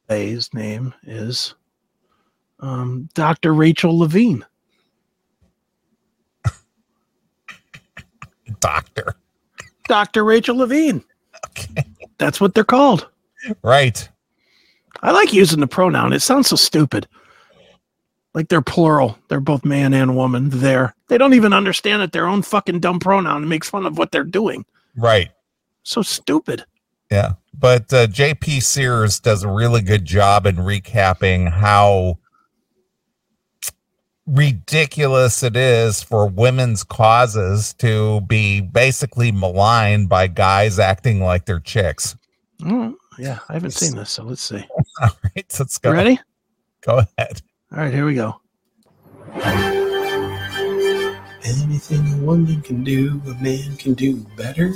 [0.08, 1.54] guy's name is
[2.60, 3.52] um, Dr.
[3.52, 4.44] Rachel Levine.
[8.60, 9.16] Doctor.
[9.88, 10.24] Dr.
[10.24, 11.04] Rachel Levine.
[11.50, 11.84] Okay.
[12.18, 13.08] That's what they're called.
[13.62, 14.08] Right.
[15.02, 16.14] I like using the pronoun.
[16.14, 17.06] It sounds so stupid.
[18.32, 19.18] Like they're plural.
[19.28, 20.94] They're both man and woman there.
[21.08, 24.24] They don't even understand that their own fucking dumb pronoun makes fun of what they're
[24.24, 24.64] doing.
[24.96, 25.30] Right.
[25.82, 26.64] So stupid.
[27.10, 27.32] Yeah.
[27.56, 32.18] But uh, JP Sears does a really good job in recapping how
[34.26, 41.60] ridiculous it is for women's causes to be basically maligned by guys acting like they're
[41.60, 42.16] chicks.
[42.64, 44.64] Oh, yeah, I haven't seen this, so let's see.
[45.02, 45.90] All right, let's go.
[45.90, 46.20] You ready?
[46.80, 47.42] Go ahead.
[47.72, 48.40] All right, here we go.
[51.44, 54.72] Anything a woman can do, a man can do better.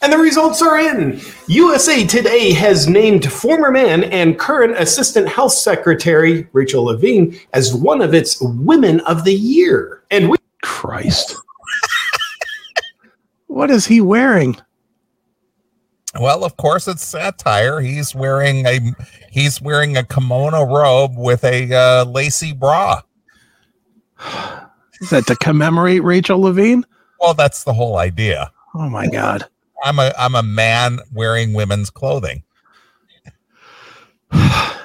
[0.00, 1.20] And the results are in.
[1.48, 8.00] USA Today has named former man and current Assistant Health Secretary Rachel Levine as one
[8.00, 10.04] of its Women of the Year.
[10.12, 11.36] And we Christ.
[13.48, 14.56] what is he wearing?
[16.20, 17.80] Well, of course, it's satire.
[17.80, 18.80] He's wearing a
[19.30, 23.02] he's wearing a kimono robe with a uh, lacy bra.
[25.00, 26.84] Is that to commemorate Rachel Levine?
[27.20, 28.52] Well, that's the whole idea.
[28.74, 29.46] Oh my God.
[29.84, 32.42] I'm a I'm a man wearing women's clothing.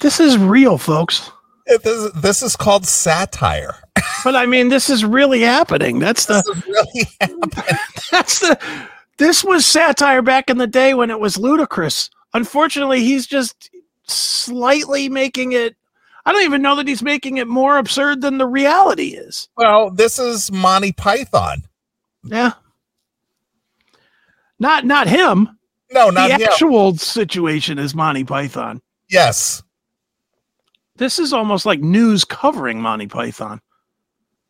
[0.00, 1.30] This is real, folks.
[1.64, 3.76] It, this, this is called satire.
[4.22, 5.98] But I mean, this is really happening.
[5.98, 7.78] That's the really happening.
[8.10, 8.58] that's the
[9.18, 12.10] this was satire back in the day when it was ludicrous.
[12.32, 13.70] Unfortunately, he's just
[14.06, 15.76] slightly making it
[16.26, 19.48] I don't even know that he's making it more absurd than the reality is.
[19.56, 21.64] Well, this is Monty Python.
[22.24, 22.52] Yeah.
[24.58, 25.58] Not not him.
[25.92, 26.42] No, not the him.
[26.50, 28.80] actual situation is Monty Python.
[29.10, 29.62] Yes.
[30.96, 33.60] This is almost like news covering Monty Python.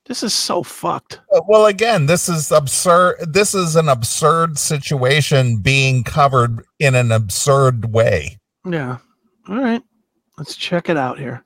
[0.06, 1.20] This is so fucked.
[1.34, 3.16] Uh, Well, again, this is absurd.
[3.32, 8.38] This is an absurd situation being covered in an absurd way.
[8.66, 8.98] Yeah.
[9.48, 9.82] All right.
[10.36, 11.42] Let's check it out here.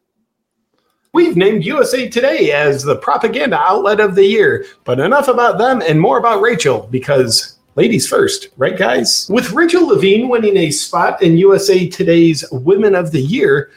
[1.14, 4.66] We've named USA Today as the propaganda outlet of the year.
[4.84, 9.26] But enough about them and more about Rachel because ladies first, right, guys?
[9.30, 13.70] With Rachel Levine winning a spot in USA Today's Women of the Year,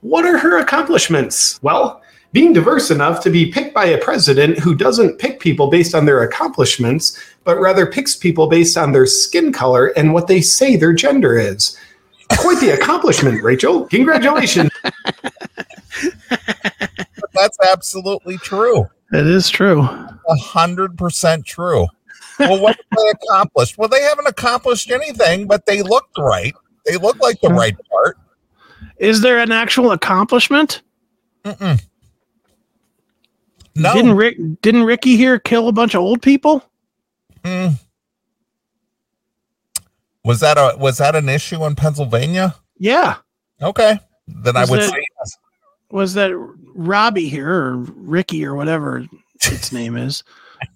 [0.00, 1.58] what are her accomplishments?
[1.62, 2.00] Well,
[2.32, 6.06] being diverse enough to be picked by a president who doesn't pick people based on
[6.06, 10.76] their accomplishments, but rather picks people based on their skin color and what they say
[10.76, 11.76] their gender is.
[12.38, 13.86] Quite the accomplishment, Rachel.
[13.86, 14.70] Congratulations.
[17.34, 18.88] That's absolutely true.
[19.12, 19.80] It is true.
[19.82, 21.86] A hundred percent true.
[22.38, 23.76] Well, what have they accomplished?
[23.78, 26.54] Well, they haven't accomplished anything, but they looked right.
[26.86, 28.18] They look like the right part.
[28.98, 30.82] Is there an actual accomplishment?
[31.44, 31.82] Mm-mm.
[33.76, 33.94] No.
[33.94, 36.64] Didn't Rick didn't Ricky here kill a bunch of old people?
[37.44, 37.78] Mm.
[40.24, 42.54] Was that a was that an issue in Pennsylvania?
[42.78, 43.16] Yeah.
[43.62, 45.04] Okay, then I would it- say.
[45.90, 46.32] Was that
[46.74, 49.04] Robbie here or Ricky or whatever
[49.42, 50.22] its name is?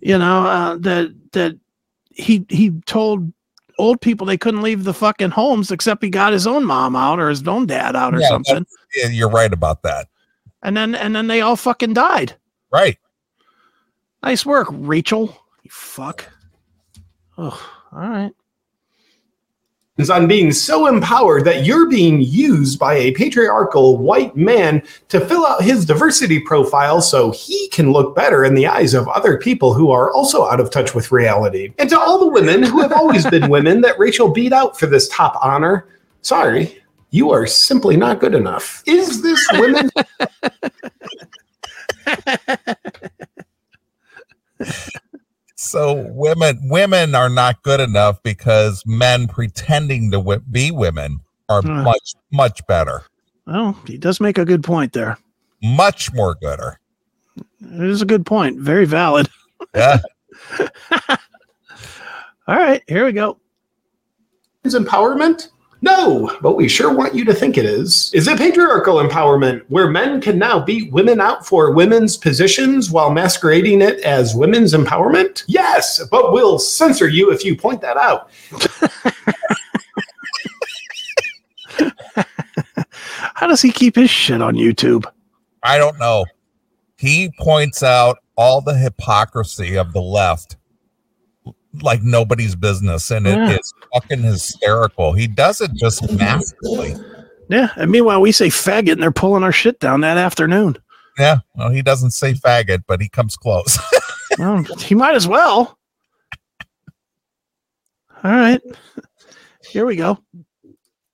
[0.01, 1.57] You know, uh, that that
[2.11, 3.33] he he told
[3.79, 7.19] old people they couldn't leave the fucking homes except he got his own mom out
[7.19, 8.65] or his own dad out or Yeah, something.
[8.97, 10.09] yeah, you're right about that.
[10.63, 12.37] And then and then they all fucking died.
[12.73, 12.99] Right.
[14.23, 15.37] Nice work, Rachel.
[15.63, 16.25] You fuck.
[17.37, 18.33] Oh, all right.
[20.11, 25.47] On being so empowered that you're being used by a patriarchal white man to fill
[25.47, 29.73] out his diversity profile so he can look better in the eyes of other people
[29.73, 31.73] who are also out of touch with reality.
[31.79, 34.87] And to all the women who have always been women that Rachel beat out for
[34.87, 35.87] this top honor,
[36.23, 38.83] sorry, you are simply not good enough.
[38.87, 39.91] Is this women?
[45.65, 51.63] So women women are not good enough because men pretending to wi- be women are
[51.63, 51.83] Hmm.
[51.83, 53.03] much much better,
[53.47, 55.19] Well, he does make a good point there.
[55.63, 56.79] much more gooder.
[57.61, 58.59] It is a good point.
[58.61, 59.29] Very valid.
[59.75, 59.99] Yeah.
[62.47, 63.39] All right, here we go.
[64.65, 65.49] is empowerment?
[65.85, 68.11] No, but we sure want you to think it is.
[68.15, 73.11] Is it patriarchal empowerment where men can now beat women out for women's positions while
[73.11, 75.45] masquerading it as women's empowerment?
[75.47, 78.31] Yes, but we'll censor you if you point that out.
[83.35, 85.05] How does he keep his shit on YouTube?
[85.63, 86.25] I don't know.
[86.97, 90.57] He points out all the hypocrisy of the left
[91.83, 93.51] like nobody's business, and it Yeah.
[93.59, 95.13] is fucking hysterical.
[95.13, 96.95] He does it just masterfully.
[97.49, 100.77] Yeah, and meanwhile we say faggot and they're pulling our shit down that afternoon.
[101.19, 103.79] Yeah, well, he doesn't say faggot, but he comes close.
[104.37, 105.79] Well, he might as well.
[108.25, 108.61] All right.
[109.71, 110.19] Here we go.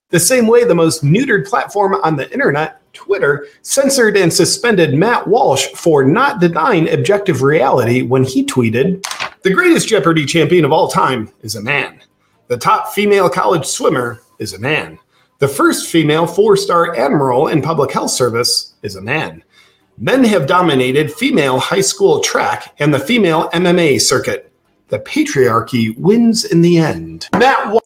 [0.09, 5.27] The same way the most neutered platform on the internet, Twitter, censored and suspended Matt
[5.27, 9.05] Walsh for not denying objective reality when he tweeted
[9.42, 12.03] The greatest Jeopardy champion of all time is a man.
[12.48, 14.98] The top female college swimmer is a man.
[15.38, 19.42] The first female four star admiral in public health service is a man.
[19.96, 24.53] Men have dominated female high school track and the female MMA circuit.
[24.88, 27.26] The patriarchy wins in the end.
[27.33, 27.81] Matt Walsh.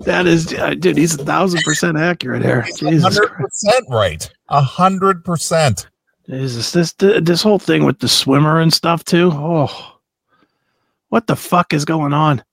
[0.06, 2.66] That is, uh, dude, he's a thousand percent accurate here.
[2.78, 4.30] Jesus hundred percent right.
[4.50, 5.88] A hundred percent.
[6.28, 9.32] Is this this whole thing with the swimmer and stuff too?
[9.34, 9.98] Oh,
[11.10, 12.44] what the fuck is going on?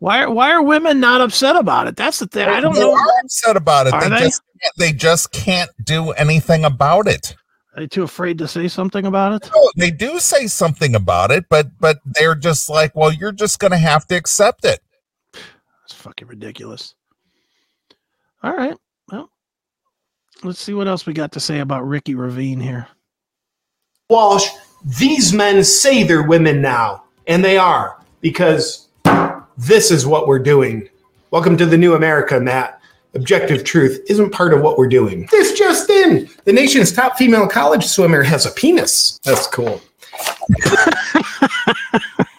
[0.00, 1.96] Why are why are women not upset about it?
[1.96, 2.48] That's the thing.
[2.48, 2.92] I don't they know.
[2.92, 3.92] are upset about it.
[3.94, 4.18] Are They, they?
[4.20, 7.34] just can't- they just can't do anything about it.
[7.76, 9.50] Are they too afraid to say something about it?
[9.54, 13.58] No, they do say something about it, but but they're just like, well, you're just
[13.60, 14.80] gonna have to accept it.
[15.90, 16.94] It's fucking ridiculous.
[18.44, 18.76] All right.
[19.10, 19.28] Well,
[20.44, 22.86] let's see what else we got to say about Ricky Ravine here.
[24.08, 24.46] Walsh,
[25.00, 28.86] these men say they're women now, and they are, because
[29.58, 30.88] this is what we're doing.
[31.32, 32.80] Welcome to the new America, Matt.
[33.14, 35.26] Objective truth isn't part of what we're doing.
[35.32, 39.18] This just in the nation's top female college swimmer has a penis.
[39.24, 39.82] That's cool.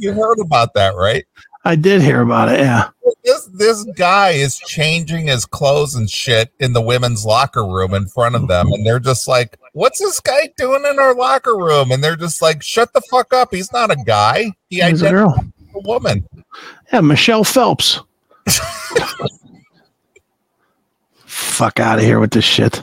[0.00, 1.24] You heard about that, right?
[1.64, 2.60] I did hear about it.
[2.60, 2.88] Yeah.
[3.24, 8.06] This this guy is changing his clothes and shit in the women's locker room in
[8.06, 11.90] front of them, and they're just like, "What's this guy doing in our locker room?"
[11.90, 13.52] And they're just like, "Shut the fuck up!
[13.52, 14.52] He's not a guy.
[14.70, 15.34] He He's a girl.
[15.74, 16.26] a woman."
[16.92, 18.00] Yeah, Michelle Phelps.
[21.26, 22.82] Fuck out of here with this shit.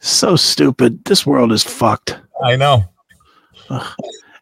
[0.00, 1.04] So stupid.
[1.04, 2.18] This world is fucked.
[2.44, 2.84] I know.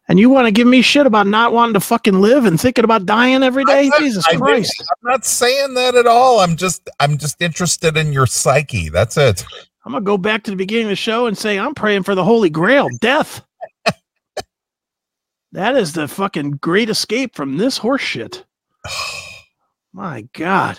[0.09, 2.85] And you want to give me shit about not wanting to fucking live and thinking
[2.85, 3.89] about dying every day?
[3.89, 4.85] Not- Jesus I Christ.
[4.91, 6.41] I'm not saying that at all.
[6.41, 8.91] I'm just I'm just interested in your psyche.
[8.91, 9.45] That's it.
[9.85, 12.15] I'm gonna go back to the beginning of the show and say I'm praying for
[12.15, 13.43] the Holy Grail, death.
[15.53, 18.45] that is the fucking great escape from this horse shit.
[19.93, 20.79] My God.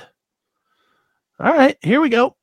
[1.40, 2.36] All right, here we go.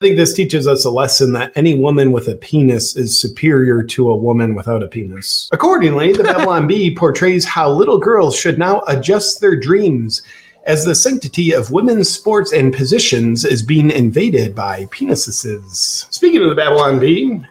[0.00, 3.82] I think this teaches us a lesson that any woman with a penis is superior
[3.82, 5.48] to a woman without a penis.
[5.50, 10.22] Accordingly, the Babylon Bee portrays how little girls should now adjust their dreams
[10.66, 16.06] as the sanctity of women's sports and positions is being invaded by penises.
[16.14, 17.42] Speaking of the Babylon Bee,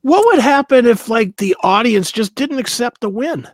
[0.00, 3.46] What would happen if like the audience just didn't accept the win?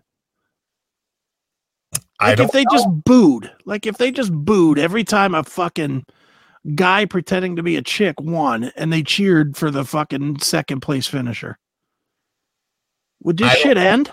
[2.22, 6.04] Like if they just booed, like if they just booed every time a fucking
[6.74, 11.06] guy pretending to be a chick won and they cheered for the fucking second place
[11.06, 11.58] finisher.
[13.22, 14.12] Would this I shit end?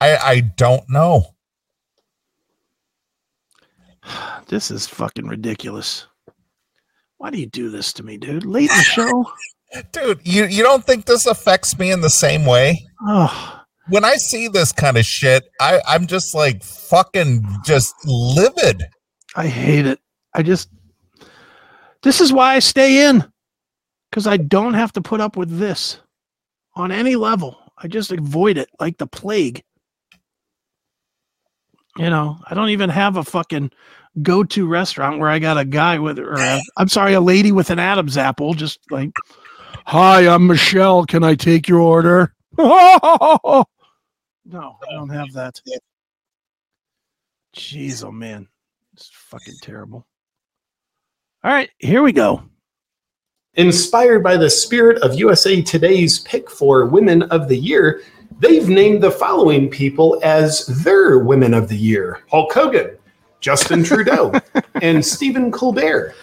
[0.00, 1.26] I I don't know.
[4.46, 6.06] This is fucking ridiculous.
[7.16, 8.44] Why do you do this to me, dude?
[8.44, 9.24] Late in the show?
[9.92, 12.86] Dude, you you don't think this affects me in the same way?
[13.00, 18.84] Oh, When I see this kind of shit, I I'm just like fucking just livid.
[19.36, 20.00] I hate it.
[20.32, 20.68] I just
[22.02, 23.24] this is why I stay in.
[24.10, 25.98] Because I don't have to put up with this
[26.76, 27.58] on any level.
[27.76, 29.64] I just avoid it like the plague.
[31.96, 33.70] You know, I don't even have a fucking
[34.22, 37.70] go-to restaurant where I got a guy with or i I'm sorry, a lady with
[37.70, 39.10] an Adam's apple just like,
[39.86, 41.04] "Hi, I'm Michelle.
[41.06, 42.32] Can I take your order?"
[44.44, 45.60] no, oh, I don't have that.
[47.56, 48.48] Jeez, oh man,
[48.92, 50.06] it's fucking terrible.
[51.42, 52.42] All right, here we go.
[53.54, 58.02] Inspired by the spirit of USA Today's pick for Women of the Year,
[58.40, 62.96] they've named the following people as their Women of the Year Hulk Hogan,
[63.40, 64.32] Justin Trudeau,
[64.82, 66.14] and Stephen Colbert,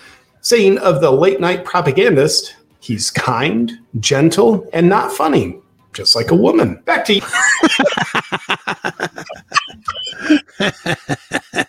[0.41, 5.61] saying of the late night propagandist, he's kind, gentle, and not funny,
[5.93, 6.75] just like a woman.
[6.85, 7.21] Back to you.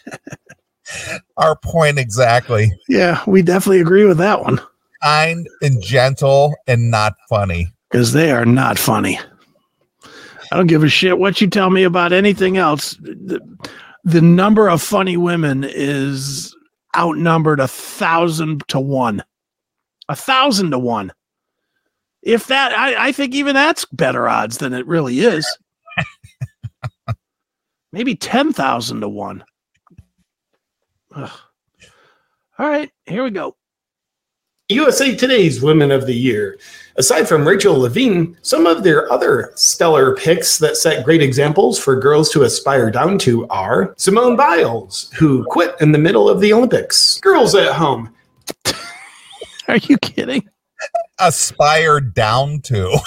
[1.36, 2.70] Our point exactly.
[2.88, 4.60] Yeah, we definitely agree with that one
[5.02, 7.68] Kind and gentle and not funny.
[7.90, 9.18] because they are not funny.
[10.52, 12.92] I don't give a shit what you tell me about anything else.
[13.00, 13.40] The,
[14.04, 16.54] the number of funny women is
[16.96, 19.24] outnumbered a thousand to one.
[20.10, 21.10] A thousand to one.
[22.22, 25.46] If that, I, I think even that's better odds than it really is.
[27.92, 29.44] Maybe 10,000 to one.
[31.14, 31.30] Ugh.
[32.58, 33.56] All right, here we go.
[34.68, 36.58] USA Today's Women of the Year.
[36.96, 41.98] Aside from Rachel Levine, some of their other stellar picks that set great examples for
[41.98, 46.52] girls to aspire down to are Simone Biles, who quit in the middle of the
[46.52, 47.18] Olympics.
[47.20, 48.14] Girls at home.
[49.68, 50.48] Are you kidding?
[51.18, 52.98] Aspire down to.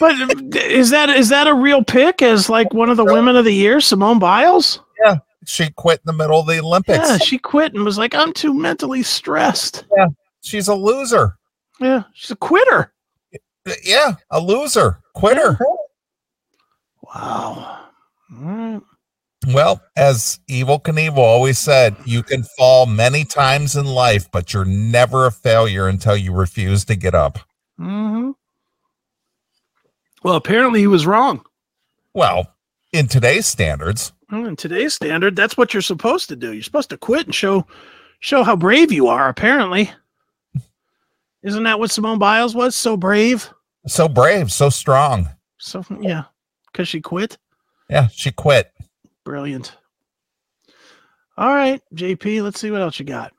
[0.00, 0.14] But
[0.56, 3.54] is that is that a real pick as like one of the women of the
[3.54, 4.80] year, Simone Biles?
[5.04, 7.08] Yeah, she quit in the middle of the Olympics.
[7.08, 9.84] Yeah, she quit and was like, I'm too mentally stressed.
[9.96, 10.06] Yeah,
[10.40, 11.36] she's a loser.
[11.80, 12.92] Yeah, she's a quitter.
[13.84, 15.00] Yeah, a loser.
[15.14, 15.58] Quitter.
[17.14, 17.88] Wow.
[18.32, 18.80] All right.
[19.48, 24.64] Well, as Evel Knievel always said, you can fall many times in life, but you're
[24.64, 27.38] never a failure until you refuse to get up.
[27.80, 28.30] Mm-hmm.
[30.22, 31.44] Well, apparently he was wrong.
[32.14, 32.54] Well,
[32.92, 36.52] in today's standards, in today's standard, that's what you're supposed to do.
[36.52, 37.66] You're supposed to quit and show
[38.20, 39.28] show how brave you are.
[39.28, 39.90] Apparently,
[41.42, 42.76] isn't that what Simone Biles was?
[42.76, 43.52] So brave.
[43.86, 45.28] so brave, so strong.
[45.58, 46.24] So yeah,
[46.70, 47.36] because she quit.
[47.90, 48.71] Yeah, she quit.
[49.24, 49.72] Brilliant.
[51.36, 52.42] All right, JP.
[52.42, 53.32] Let's see what else you got.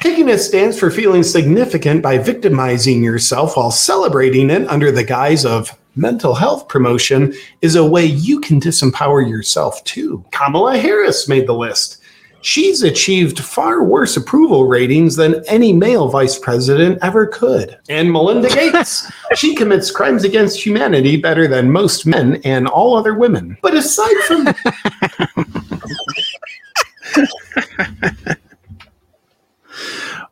[0.00, 5.44] Taking a stance for feeling significant by victimizing yourself while celebrating it under the guise
[5.46, 10.24] of mental health promotion is a way you can disempower yourself too.
[10.32, 12.00] Kamala Harris made the list.
[12.44, 17.78] She's achieved far worse approval ratings than any male vice president ever could.
[17.88, 19.10] And Melinda Gates.
[19.34, 23.56] she commits crimes against humanity better than most men and all other women.
[23.62, 24.48] But aside from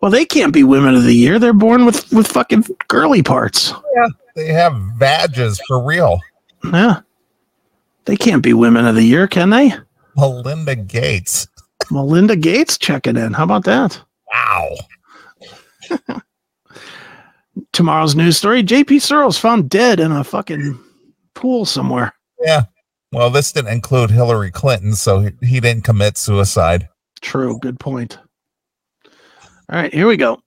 [0.03, 1.39] Well, they can't be women of the year.
[1.39, 3.73] They're born with with fucking girly parts.
[3.97, 4.09] Yeah.
[4.37, 6.21] They have badges for real.
[6.63, 7.01] Yeah.
[8.05, 9.73] They can't be women of the year, can they?
[10.15, 11.49] Melinda Gates.
[11.93, 13.33] Melinda Gates checking in.
[13.33, 14.01] How about that?
[14.33, 14.77] Wow.
[17.73, 20.79] Tomorrow's news story: JP Sears found dead in a fucking
[21.35, 22.15] pool somewhere.
[22.41, 22.65] Yeah.
[23.13, 26.89] Well, this didn't include Hillary Clinton, so he, he didn't commit suicide.
[27.21, 27.59] True.
[27.59, 28.19] Good point.
[29.71, 30.41] All right, here we go.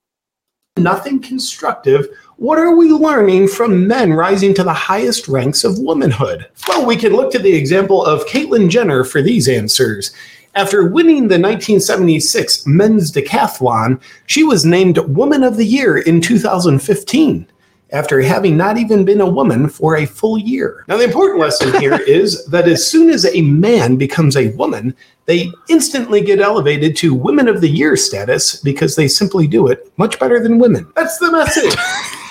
[0.77, 6.47] nothing constructive, what are we learning from men rising to the highest ranks of womanhood?
[6.67, 10.13] Well, we can look to the example of Caitlyn Jenner for these answers.
[10.55, 17.47] After winning the 1976 men's decathlon, she was named Woman of the Year in 2015.
[17.91, 20.83] After having not even been a woman for a full year.
[20.87, 24.95] Now, the important lesson here is that as soon as a man becomes a woman,
[25.25, 29.91] they instantly get elevated to Women of the Year status because they simply do it
[29.97, 30.91] much better than women.
[30.95, 31.75] That's the message.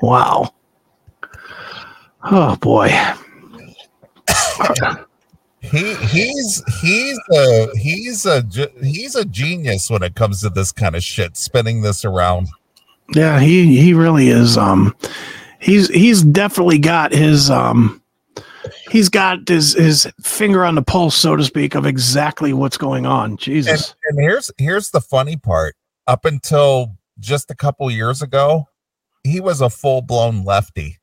[0.00, 0.54] Wow.
[2.22, 2.90] Oh boy.
[5.60, 8.44] He he's he's a he's a
[8.80, 11.36] he's a genius when it comes to this kind of shit.
[11.36, 12.48] Spinning this around.
[13.14, 14.56] Yeah, he he really is.
[14.56, 14.94] Um,
[15.58, 18.00] he's he's definitely got his um,
[18.90, 23.04] he's got his his finger on the pulse, so to speak, of exactly what's going
[23.04, 23.30] on.
[23.30, 23.94] And, Jesus.
[24.04, 25.74] and here's here's the funny part.
[26.06, 28.68] Up until just a couple years ago,
[29.24, 30.98] he was a full blown lefty.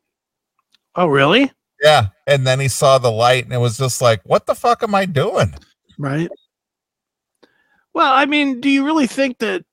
[0.96, 1.52] Oh, really?
[1.82, 4.82] Yeah, and then he saw the light, and it was just like, what the fuck
[4.84, 5.54] am I doing?
[5.98, 6.30] Right.
[7.94, 9.64] Well, I mean, do you really think that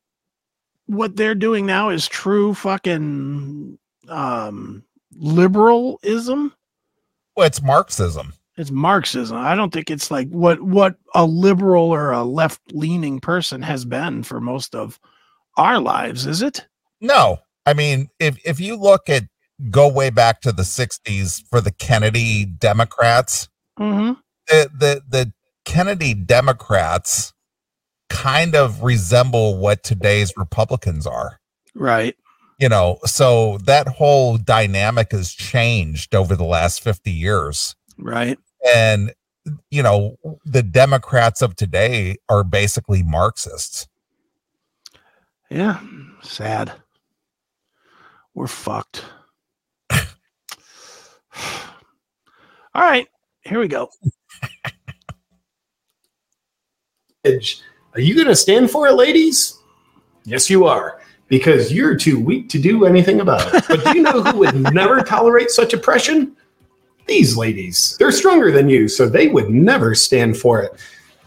[0.86, 3.78] what they're doing now is true fucking
[4.08, 4.84] um
[5.16, 6.54] liberalism?
[7.36, 8.32] Well, it's Marxism.
[8.56, 9.36] It's Marxism.
[9.36, 13.84] I don't think it's like what what a liberal or a left leaning person has
[13.84, 15.00] been for most of
[15.56, 16.66] our lives, is it?
[17.00, 19.24] No, I mean, if if you look at
[19.70, 23.48] go way back to the '60s for the Kennedy Democrats,
[23.78, 24.12] Mm-hmm.
[24.48, 25.32] the the the
[25.64, 27.32] Kennedy Democrats
[28.10, 31.40] kind of resemble what today's Republicans are.
[31.74, 32.14] Right.
[32.58, 37.74] You know, so that whole dynamic has changed over the last 50 years.
[37.98, 38.38] Right.
[38.74, 39.14] And
[39.70, 43.88] you know, the Democrats of today are basically Marxists.
[45.50, 45.80] Yeah.
[46.22, 46.72] Sad.
[48.34, 49.04] We're fucked.
[52.74, 53.06] All right.
[53.42, 53.90] Here we go.
[57.24, 59.58] Are you going to stand for it, ladies?
[60.24, 63.64] Yes, you are, because you're too weak to do anything about it.
[63.68, 66.36] But do you know who would never tolerate such oppression?
[67.06, 67.96] These ladies.
[67.98, 70.72] They're stronger than you, so they would never stand for it.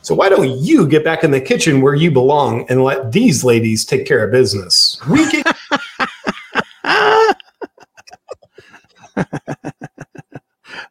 [0.01, 3.43] So why don't you get back in the kitchen where you belong and let these
[3.43, 4.99] ladies take care of business?
[5.09, 5.43] We can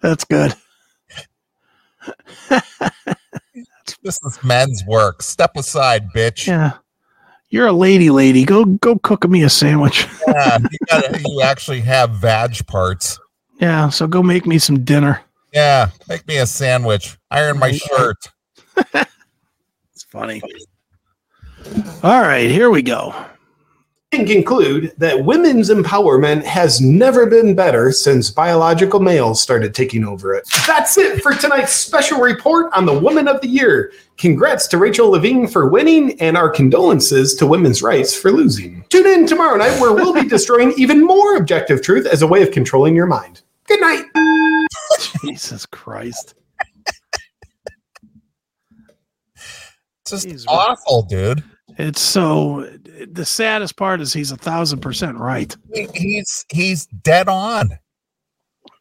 [0.04, 0.54] That's good.
[4.02, 5.22] This is men's work.
[5.22, 6.46] Step aside, bitch.
[6.46, 6.72] Yeah.
[7.48, 8.44] You're a lady lady.
[8.44, 10.06] Go go cook me a sandwich.
[10.28, 13.18] Yeah, you, gotta, you actually have vag parts.
[13.60, 15.22] yeah, so go make me some dinner.
[15.54, 17.16] Yeah, make me a sandwich.
[17.30, 18.18] Iron my shirt.
[19.94, 20.42] It's funny.
[22.02, 23.14] All right, here we go.
[24.14, 30.34] Can conclude that women's empowerment has never been better since biological males started taking over
[30.34, 30.48] it.
[30.66, 33.92] That's it for tonight's special report on the Woman of the Year.
[34.16, 38.84] Congrats to Rachel Levine for winning, and our condolences to women's rights for losing.
[38.88, 42.42] Tune in tomorrow night where we'll be destroying even more objective truth as a way
[42.42, 43.42] of controlling your mind.
[43.66, 44.04] Good night.
[45.24, 46.34] Jesus Christ.
[46.86, 47.00] It's
[50.08, 51.42] just Jeez, awful, dude.
[51.78, 52.68] It's so
[53.08, 55.54] the saddest part is he's a thousand percent right.
[55.94, 57.78] He's he's dead on.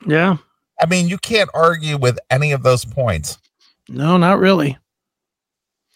[0.06, 0.38] Yeah.
[0.82, 3.38] I mean, you can't argue with any of those points.
[3.90, 4.78] No, not really.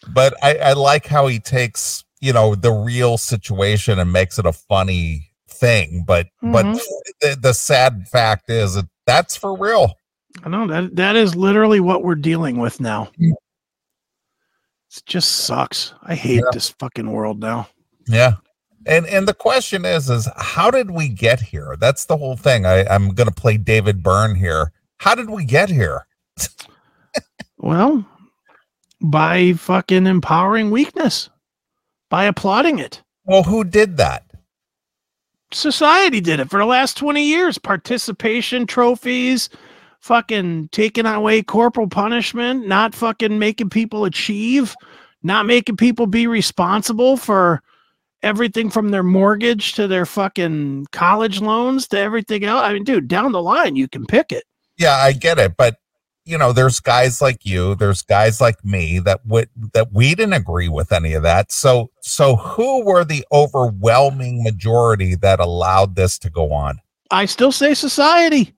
[0.08, 4.46] But I, I like how he takes, you know, the real situation and makes it
[4.46, 6.04] a funny thing.
[6.06, 6.80] But but Mhm.
[7.20, 9.94] the, the sad fact is that that's for real.
[10.44, 13.10] I know that that is literally what we're dealing with now.
[14.98, 15.94] It just sucks.
[16.02, 16.50] I hate Yeah.
[16.52, 17.68] this fucking world now.
[18.06, 18.34] Yeah.
[18.86, 21.76] And and the question is is how did we get here?
[21.78, 22.64] That's the whole thing.
[22.66, 24.72] I, I'm gonna play David Byrne here.
[24.98, 26.06] How did we get here?
[27.58, 28.06] Well,
[29.00, 31.28] by fucking empowering weakness,
[32.08, 33.02] by applauding it.
[33.24, 34.24] Well, who did that?
[35.52, 37.58] Society did it for the last 20 years.
[37.58, 39.48] Participation trophies,
[40.00, 44.74] fucking taking away corporal punishment, not fucking making people achieve,
[45.22, 47.62] not making people be responsible for
[48.22, 52.62] everything from their mortgage to their fucking college loans to everything else.
[52.62, 54.44] I mean, dude, down the line, you can pick it.
[54.76, 55.76] Yeah, I get it, but
[56.24, 60.34] you know, there's guys like you, there's guys like me that would that we didn't
[60.34, 61.50] agree with any of that.
[61.50, 66.80] So so who were the overwhelming majority that allowed this to go on?
[67.10, 68.54] I still say society.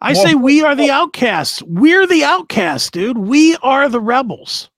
[0.00, 1.62] I Well- say we are the outcasts.
[1.62, 3.16] We're the outcasts, dude.
[3.18, 4.68] We are the rebels.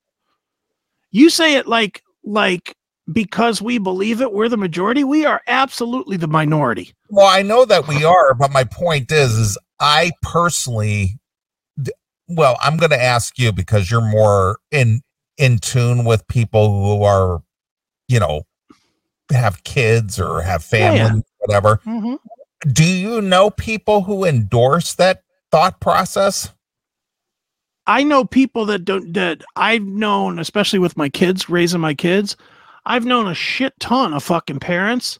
[1.16, 2.76] You say it like like
[3.10, 5.02] because we believe it, we're the majority.
[5.02, 6.92] We are absolutely the minority.
[7.08, 11.18] Well, I know that we are, but my point is is I personally
[12.28, 15.00] well, I'm going to ask you because you're more in
[15.38, 17.42] in tune with people who are
[18.08, 18.42] you know
[19.32, 21.06] have kids or have Yeah, yeah.
[21.06, 21.80] families whatever.
[21.86, 22.18] Mhm.
[22.72, 26.52] Do you know people who endorse that thought process?
[27.86, 32.36] I know people that don't that I've known, especially with my kids, raising my kids.
[32.84, 35.18] I've known a shit ton of fucking parents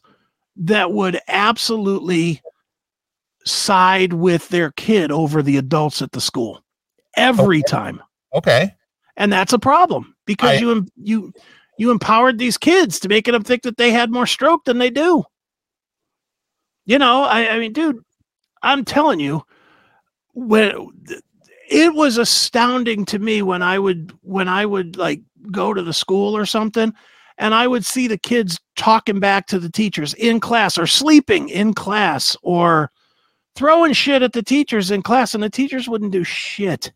[0.57, 2.41] that would absolutely
[3.45, 6.61] side with their kid over the adults at the school
[7.15, 7.63] every Okay.
[7.71, 8.01] time.
[8.33, 8.73] Okay.
[9.19, 11.33] and that's a problem because I- you you
[11.79, 14.89] you empowered these kids to making them think that they had more stroke than they
[14.89, 15.23] do.
[16.85, 17.99] You know, I, I mean, dude,
[18.63, 19.43] I'm telling you,
[20.33, 20.87] when
[21.69, 25.93] it was astounding to me when I would when I would like go to the
[25.93, 26.93] school or something,
[27.37, 31.49] and I would see the kids talking back to the teachers in class or sleeping
[31.49, 32.91] in class or
[33.55, 36.91] throwing shit at the teachers in class, and the teachers wouldn't do shit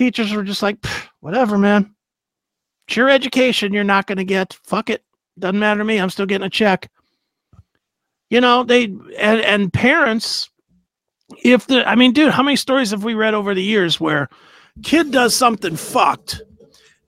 [0.00, 0.78] teachers were just like,
[1.20, 1.94] whatever, man.
[2.88, 4.58] It's your education you're not going to get.
[4.64, 5.04] Fuck it.
[5.38, 5.98] Doesn't matter to me.
[5.98, 6.90] I'm still getting a check.
[8.30, 10.50] You know, they and, and parents,
[11.42, 14.28] if the I mean, dude, how many stories have we read over the years where
[14.82, 16.42] kid does something fucked,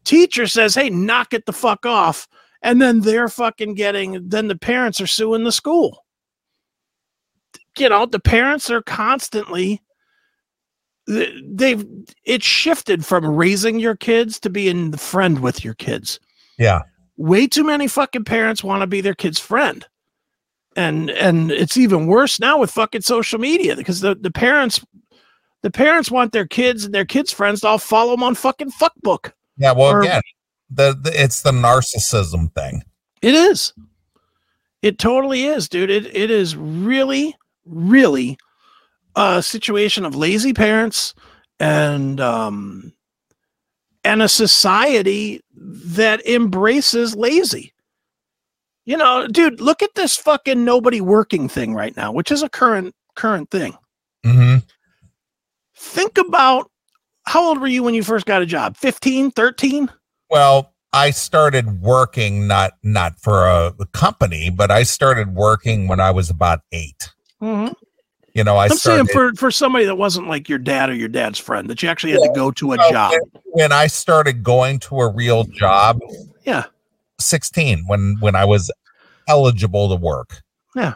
[0.05, 2.29] teacher says, Hey, knock it the fuck off,
[2.63, 6.05] and then they're fucking getting then the parents are suing the school.
[7.79, 9.81] You know, the parents are constantly
[11.07, 11.85] they've
[12.25, 16.21] it's shifted from raising your kids to being the friend with your kids.
[16.59, 16.83] Yeah.
[17.17, 19.87] Way too many fucking parents want to be their kid's friend.
[20.77, 24.85] And and it's even worse now with fucking social media because the, the parents
[25.63, 28.73] the parents want their kids and their kids' friends to all follow them on fucking
[28.73, 29.33] fuckbook.
[29.59, 29.73] Yeah.
[29.73, 30.23] Well, Or- again,
[30.71, 32.83] the, the it's the narcissism thing.
[33.21, 33.73] It is.
[34.81, 35.91] It totally is, dude.
[35.91, 38.39] It it is really, really
[39.15, 41.15] a situation of lazy parents
[41.61, 42.93] and um
[44.05, 47.72] and a society that embraces lazy.
[48.85, 52.49] You know, dude, look at this fucking nobody working thing right now, which is a
[52.49, 53.77] current current thing.
[54.25, 54.59] Mm-hmm.
[55.77, 56.71] Think about
[57.25, 58.77] how old were you when you first got a job?
[58.77, 59.89] 15, 13?
[60.31, 66.11] Well, I started working not not for a company, but I started working when I
[66.11, 67.11] was about 8
[67.41, 67.75] Mhm.
[68.35, 70.95] You know, I I'm started saying for for somebody that wasn't like your dad or
[70.95, 73.13] your dad's friend, that you actually had to go to a job.
[73.13, 76.01] When, when I started going to a real job,
[76.45, 76.65] Yeah.
[77.25, 78.71] 16 when when I was
[79.29, 80.43] eligible to work.
[80.75, 80.95] Yeah.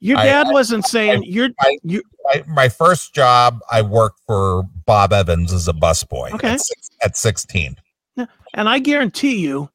[0.00, 4.64] Your dad I- wasn't saying you're I- you My, my first job, I worked for
[4.86, 6.52] Bob Evans as a busboy Okay.
[6.52, 7.76] at, six, at 16.
[8.16, 9.70] and I guarantee you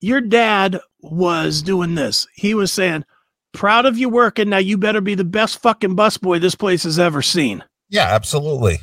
[0.00, 2.26] your dad was doing this.
[2.34, 3.04] He was saying,
[3.52, 4.48] Proud of you working.
[4.48, 7.62] Now you better be the best fucking busboy this place has ever seen.
[7.90, 8.78] Yeah, absolutely.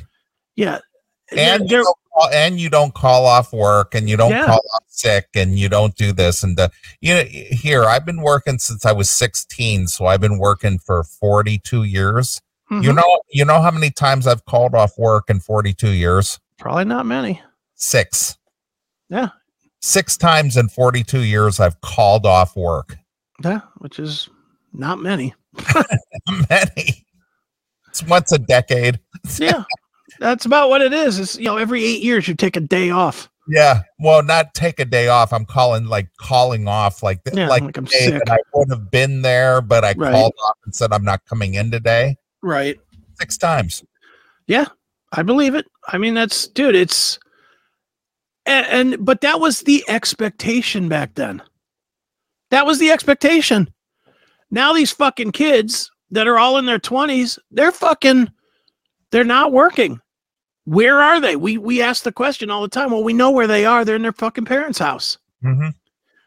[0.54, 0.78] Yeah.
[1.36, 4.46] And There- you, call, and you don't call off work and you don't Yeah.
[4.46, 8.20] call off sick and you don't do this and the, you know here I've been
[8.22, 12.40] working since I was 16 so I've been working for 42 years.
[12.70, 12.96] You Mhm.
[12.96, 16.38] know you know how many times I've called off work in 42 years?
[16.58, 17.40] probably not many.
[17.76, 18.36] 6.
[19.08, 19.28] Yeah.
[19.80, 22.98] 6 times in 42 years I've called off work.
[23.42, 24.28] Yeah, which is
[24.74, 25.34] not many.
[26.50, 27.06] Many.
[27.88, 29.00] It's once a decade.
[29.38, 29.64] Yeah.
[30.20, 31.18] That's about what it is.
[31.18, 33.28] It's you know, every eight years you take a day off.
[33.48, 33.82] Yeah.
[33.98, 35.32] Well, not take a day off.
[35.32, 38.22] I'm calling like calling off like Yeah, like, like I'm sick.
[38.24, 40.12] that I would have been there, but I Right.
[40.12, 42.16] called off and said I'm not coming in today.
[42.42, 42.78] Right.
[43.18, 43.82] Six times.
[44.46, 44.66] Yeah,
[45.12, 45.66] I believe it.
[45.88, 47.18] I mean, that's dude, it's
[48.46, 51.42] and, and but that was the expectation back then.
[52.50, 53.72] That was the expectation.
[54.50, 58.30] Now these fucking kids that are all in their 20s, they're fucking
[59.12, 60.00] they're not working.
[60.70, 61.34] Where are they?
[61.34, 62.92] We we ask the question all the time.
[62.92, 63.84] Well, we know where they are.
[63.84, 65.18] They're in their fucking parents' house.
[65.44, 65.70] Mm-hmm.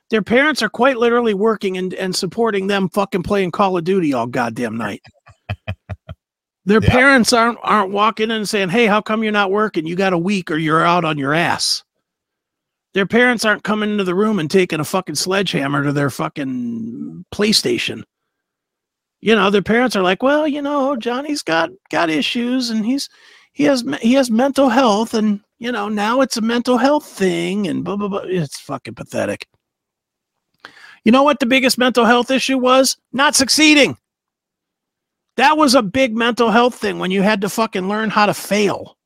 [0.09, 4.11] Their parents are quite literally working and, and supporting them fucking playing Call of Duty
[4.11, 5.01] all goddamn night.
[6.65, 6.89] Their Yeah.
[6.89, 9.87] parents aren't aren't walking in and saying, "Hey, how come you're not working?
[9.87, 11.81] You got a week or you're out on your ass."
[12.93, 17.23] Their parents aren't coming into the room and taking a fucking sledgehammer to their fucking
[17.33, 18.03] PlayStation.
[19.21, 23.07] You know, their parents are like, "Well, you know, Johnny's got got issues and he's
[23.53, 27.67] he has he has mental health and you know, now it's a mental health thing
[27.67, 29.47] and blah blah blah." It's fucking pathetic.
[31.05, 32.97] You know what the biggest mental health issue was?
[33.11, 33.97] Not succeeding.
[35.37, 38.33] That was a big mental health thing when you had to fucking learn how to
[38.33, 38.97] fail.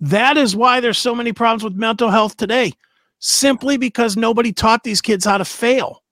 [0.00, 2.72] That is why there's so many problems with mental health today,
[3.18, 6.02] simply because nobody taught these kids how to fail.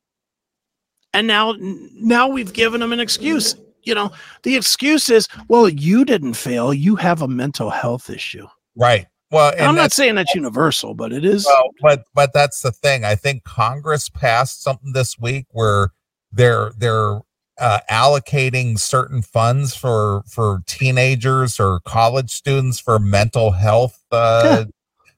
[1.15, 3.57] And now now we've given them an excuse.
[3.89, 4.13] You know,
[4.43, 8.47] the excuse is, well, you didn't fail, you have a mental health issue.
[8.77, 9.07] Right.
[9.31, 12.71] Well, and I'm not saying that's universal, but it is well, but but that's the
[12.71, 13.05] thing.
[13.05, 15.93] I think Congress passed something this week where
[16.33, 17.21] they're they're
[17.59, 24.67] uh, allocating certain funds for for teenagers or college students for mental health uh,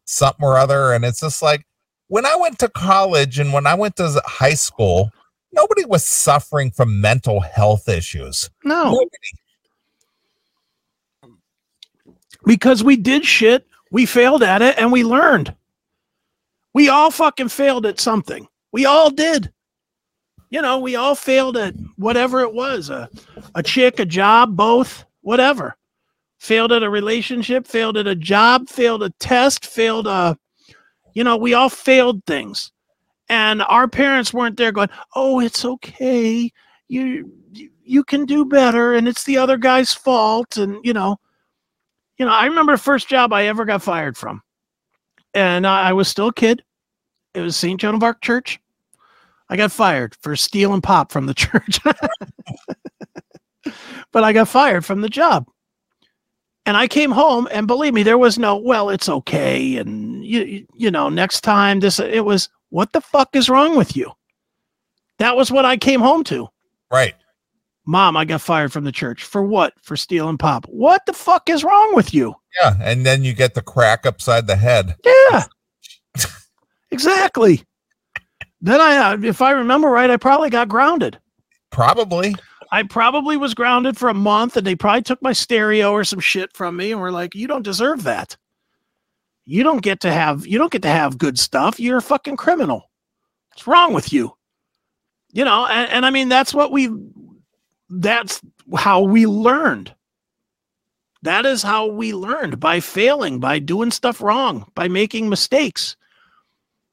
[0.04, 1.64] something or other, and it's just like
[2.08, 5.12] when I went to college and when I went to high school,
[5.52, 8.50] nobody was suffering from mental health issues.
[8.64, 8.84] no.
[8.84, 9.08] Nobody.
[12.44, 15.54] because we did shit, we failed at it, and we learned.
[16.72, 18.46] We all fucking failed at something.
[18.72, 19.52] We all did.
[20.50, 23.08] You know, we all failed at whatever it was a,
[23.54, 25.76] a chick, a job, both, whatever.
[26.38, 30.36] Failed at a relationship, failed at a job, failed a test, failed a,
[31.14, 32.72] you know, we all failed things.
[33.30, 36.52] And our parents weren't there going, oh, it's okay.
[36.88, 37.32] You,
[37.84, 38.94] you, can do better.
[38.94, 40.56] And it's the other guy's fault.
[40.56, 41.16] And, you know,
[42.18, 44.42] you know, I remember the first job I ever got fired from,
[45.32, 46.64] and I, I was still a kid.
[47.32, 47.80] It was St.
[47.80, 48.58] Joan of Arc Church.
[49.48, 51.78] I got fired for stealing pop from the church,
[54.12, 55.48] but I got fired from the job.
[56.66, 60.66] And I came home, and believe me, there was no, well, it's okay, and you-
[60.74, 64.10] you know, next time this, it was, what the fuck is wrong with you?
[65.18, 66.48] That was what I came home to.
[66.90, 67.14] Right.
[67.86, 69.74] Mom, I got fired from the church for what?
[69.82, 70.64] For stealing pop.
[70.66, 72.34] What the fuck is wrong with you?
[72.60, 74.96] Yeah, and then you get the crack upside the head.
[75.04, 75.44] Yeah,
[76.90, 77.64] exactly.
[78.60, 81.18] Then I, uh, if I remember right, I probably got grounded.
[81.70, 82.34] Probably.
[82.72, 86.20] I probably was grounded for a month, and they probably took my stereo or some
[86.20, 88.36] shit from me, and were like, "You don't deserve that.
[89.44, 90.46] You don't get to have.
[90.46, 91.80] You don't get to have good stuff.
[91.80, 92.90] You're a fucking criminal.
[93.50, 94.32] What's wrong with you?
[95.32, 96.90] You know." And, and I mean, that's what we.
[97.88, 98.40] That's
[98.76, 99.94] how we learned.
[101.22, 105.96] That is how we learned by failing, by doing stuff wrong, by making mistakes.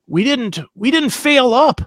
[0.07, 0.59] We didn't.
[0.75, 1.81] We didn't fail up.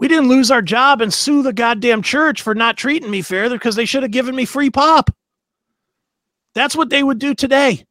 [0.00, 3.50] We didn't lose our job and sue the goddamn church for not treating me fair
[3.50, 5.10] because they should have given me free pop.
[6.54, 7.84] That's what they would do today.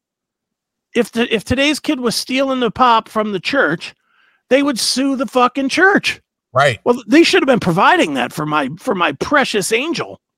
[0.96, 3.94] If the if today's kid was stealing the pop from the church,
[4.50, 6.22] they would sue the fucking church.
[6.52, 6.80] Right.
[6.84, 10.20] Well, they should have been providing that for my for my precious angel.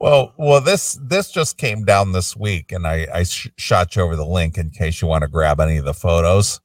[0.00, 4.02] Well, well, this this just came down this week, and I I sh- shot you
[4.02, 6.60] over the link in case you want to grab any of the photos.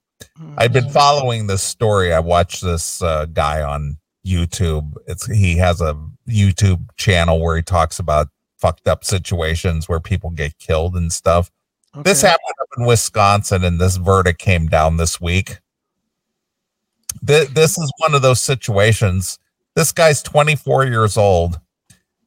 [0.57, 2.13] I've been following this story.
[2.13, 4.93] I watched this uh, guy on YouTube.
[5.07, 5.95] It's he has a
[6.27, 8.27] YouTube channel where he talks about
[8.57, 11.51] fucked up situations where people get killed and stuff.
[12.03, 15.57] This happened up in Wisconsin, and this verdict came down this week.
[17.25, 19.39] Th- this is one of those situations
[19.75, 21.59] This guy's 24 years old.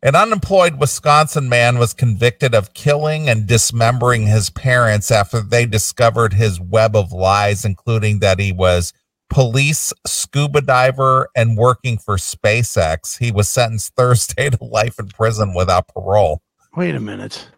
[0.03, 6.33] An unemployed Wisconsin man was convicted of killing and dismembering his parents after they discovered
[6.33, 8.93] his web of lies, including that he was
[9.31, 13.19] police scuba diver and working for SpaceX.
[13.19, 16.43] He was sentenced Thursday to life in prison without parole.
[16.77, 17.49] Wait a minute.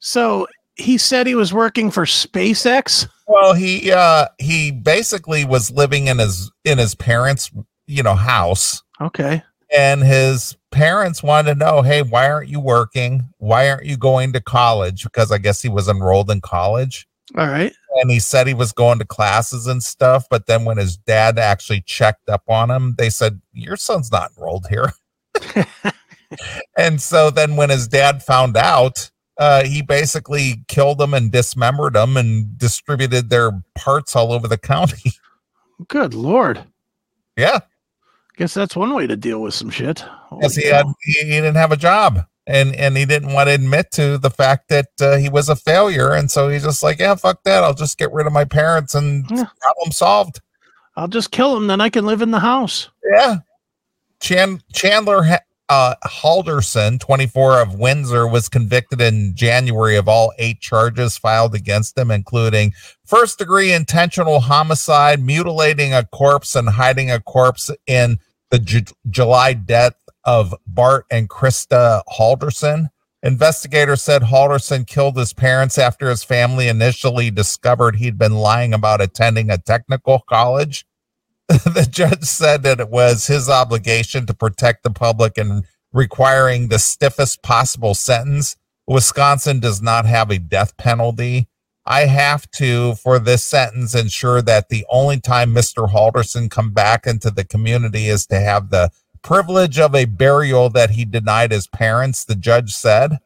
[0.00, 3.08] So he said he was working for SpaceX.
[3.26, 7.50] Well, he uh he basically was living in his in his parents'
[7.86, 9.42] you know house Okay.
[9.76, 13.28] and his parents wanted to know, "Hey, why aren't you working?
[13.38, 17.07] Why aren't you going to college?" Because I guess he was enrolled in college.
[17.36, 17.72] All right.
[17.96, 20.26] and he said he was going to classes and stuff.
[20.30, 24.30] But then when his dad actually checked up on him, they said, Your son's not
[24.36, 24.92] enrolled here.
[26.76, 31.94] and so then when his dad found out, uh, he basically killed them and dismembered
[31.94, 35.12] them and distributed their parts all over the county.
[35.88, 36.64] Good lord.
[37.36, 37.60] yeah,
[38.36, 39.98] Guess that's one way to deal with some shit.
[40.00, 42.20] Holy because he had he, he didn't have a job.
[42.48, 45.54] And, and he didn't want to admit to the fact that uh, he was a
[45.56, 47.62] failure, and so he's just like, yeah, fuck that.
[47.62, 49.44] I'll just get rid of my parents and Yeah.
[49.60, 50.40] problem solved.
[50.96, 52.88] I'll just kill him, then I can live in the house.
[53.14, 53.36] Yeah.
[54.20, 60.60] Chan- Chandler Ha- uh, Halderson, 24 of Windsor, was convicted in January of all eight
[60.60, 62.72] charges filed against him, including
[63.04, 68.18] first degree intentional homicide, mutilating a corpse, and hiding a corpse in
[68.50, 69.92] the Ju- July death
[70.28, 72.90] of Bart and Krista Halderson.
[73.22, 79.00] Investigators said Halderson killed his parents after his family initially discovered he'd been lying about
[79.00, 80.84] attending a technical college
[81.64, 85.64] the judge said that it was his obligation to protect the public and
[85.94, 88.54] requiring the stiffest possible sentence.
[88.86, 91.48] Wisconsin does not have a death penalty.
[91.86, 95.90] I have to, for this sentence, ensure that the only time Mr.
[95.90, 98.90] Halderson come back into the community is to have the
[99.22, 103.18] privilege of a burial that he denied his parents, the judge said.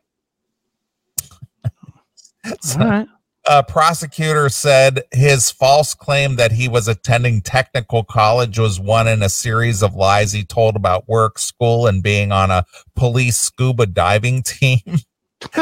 [2.61, 3.09] So- All right.
[3.49, 9.23] a prosecutor said his false claim that he was attending technical college was one in
[9.23, 12.65] a series of lies he told about work, school, and being on a
[12.97, 14.81] police scuba diving team.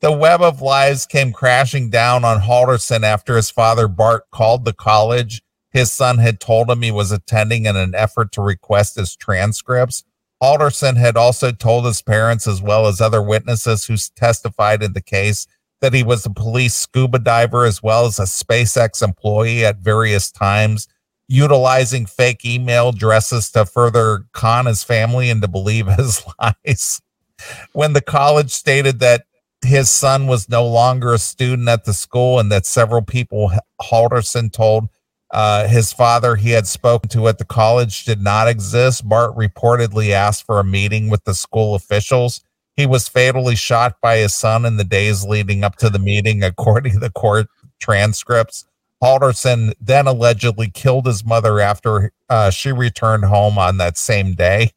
[0.00, 4.74] the web of lies came crashing down on Halderson after his father Bart called the
[4.74, 5.42] college.
[5.76, 10.04] His son had told him he was attending in an effort to request his transcripts.
[10.42, 15.02] Halderson had also told his parents, as well as other witnesses who testified in the
[15.02, 15.46] case,
[15.82, 20.32] that he was a police scuba diver as well as a SpaceX employee at various
[20.32, 20.88] times,
[21.28, 27.02] utilizing fake email addresses to further con his family and to believe his lies.
[27.74, 29.26] When the college stated that
[29.62, 34.50] his son was no longer a student at the school and that several people Halderson
[34.50, 34.88] told
[35.30, 40.10] uh, his father he had spoken to at the college did not exist, Bart reportedly
[40.10, 42.42] asked for a meeting with the school officials.
[42.76, 46.42] He was fatally shot by his son in the days leading up to the meeting,
[46.42, 47.48] according to the court
[47.80, 48.66] transcripts.
[49.02, 54.72] Halderson then allegedly killed his mother after uh, she returned home on that same day.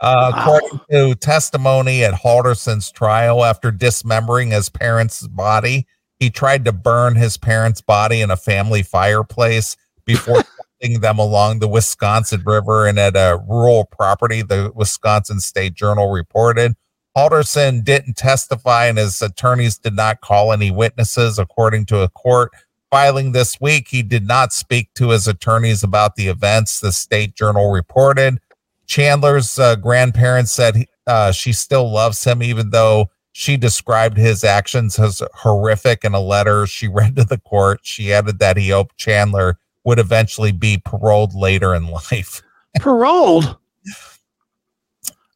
[0.00, 0.56] Uh, Wow.
[0.56, 5.86] According to testimony at Halderson's trial, after dismembering his parents' body,
[6.24, 10.42] he tried to burn his parents' body in a family fireplace before
[10.80, 16.76] them along the Wisconsin River and at a rural property, the Wisconsin State Journal reported.
[17.14, 22.52] Halderson didn't testify, and his attorneys did not call any witnesses, according to a court
[22.90, 23.88] filing this week.
[23.88, 28.38] He did not speak to his attorneys about the events, the State Journal reported.
[28.86, 34.44] Chandler's uh, grandparents said he- uh, she still loves him, even though she described his
[34.44, 37.80] actions as horrific in a letter she read to the court.
[37.82, 42.42] She added that he hoped Chandler would eventually be paroled later in life.
[42.76, 43.56] Paroled.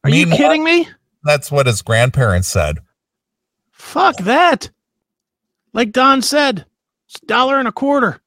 [0.05, 0.87] Are you kidding me?
[1.25, 2.79] That's what his grandparents said.
[3.71, 4.69] Fuck that.
[5.73, 6.65] Like Don said,
[7.05, 8.21] it's a dollar and a quarter.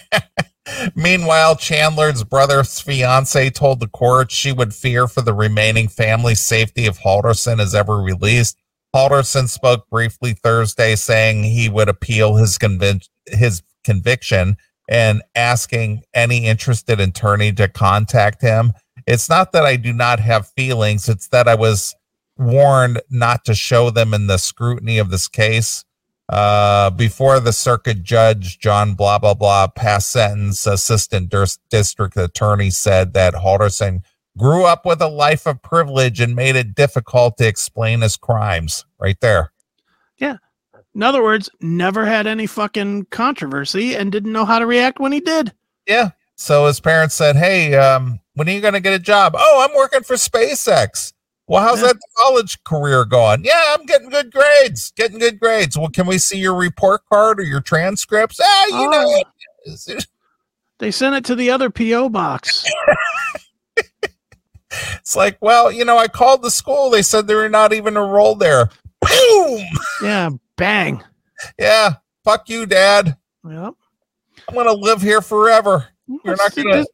[0.94, 6.84] Meanwhile, Chandler's brother's fiance told the court she would fear for the remaining family safety
[6.84, 8.58] if Halderson is ever released.
[8.94, 14.56] Halderson spoke briefly Thursday, saying he would appeal his convic- his conviction
[14.88, 18.72] and asking any interested attorney to contact him.
[19.06, 21.94] It's not that I do not have feelings; it's that I was
[22.36, 25.84] warned not to show them in the scrutiny of this case.
[26.28, 32.70] Uh, before the circuit judge, John blah blah blah, passed sentence, assistant dis- district attorney
[32.70, 34.02] said that Halderson
[34.38, 38.84] grew up with a life of privilege and made it difficult to explain his crimes.
[38.98, 39.52] Right there.
[40.18, 40.36] Yeah.
[40.94, 45.12] In other words, never had any fucking controversy and didn't know how to react when
[45.12, 45.52] he did.
[45.86, 46.10] Yeah.
[46.36, 49.34] So his parents said, "Hey, um, When are you going to get a job?
[49.36, 51.12] Oh, I'm working for SpaceX.
[51.46, 51.88] Well, how's Yeah.
[51.88, 53.44] that college career going?
[53.44, 54.90] Yeah, I'm getting good grades.
[54.96, 55.76] Getting good grades.
[55.76, 58.40] Well, can we see your report card or your transcripts?
[58.42, 59.04] Ah, you know.
[59.06, 59.22] Oh.
[59.66, 60.06] It's,
[60.78, 62.64] They sent it to the other PO box.
[64.96, 66.90] it's like, well, you know, I called the school.
[66.90, 68.70] They said they were not even enrolled there.
[69.00, 69.66] Boom.
[70.02, 71.02] Yeah, bang.
[71.58, 71.94] Yeah.
[72.24, 73.16] Fuck you, Dad.
[73.48, 73.74] Yep.
[74.48, 75.88] I'm gonna live here forever.
[76.24, 76.76] You're not gonna.
[76.76, 76.86] This,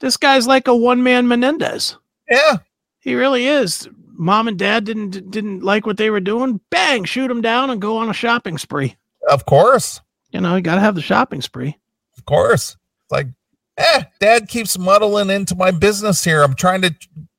[0.00, 1.96] this guy's like a one man Menendez.
[2.28, 2.58] Yeah.
[3.00, 3.88] He really is.
[4.16, 6.60] Mom and dad didn't didn't like what they were doing.
[6.70, 8.96] Bang, shoot him down and go on a shopping spree.
[9.28, 10.00] Of course.
[10.30, 11.78] You know, you got to have the shopping spree.
[12.16, 12.76] Of course.
[13.04, 13.28] It's like,
[13.76, 16.42] eh, dad keeps muddling into my business here.
[16.42, 16.94] I'm trying to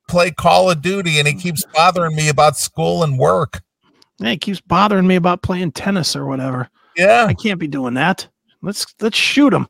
[0.08, 3.60] play Call of Duty and he keeps bothering me about school and work.
[4.18, 6.68] Yeah, he keeps bothering me about playing tennis or whatever.
[6.96, 7.26] Yeah.
[7.28, 8.26] I can't be doing that.
[8.62, 9.66] Let's let's shoot him.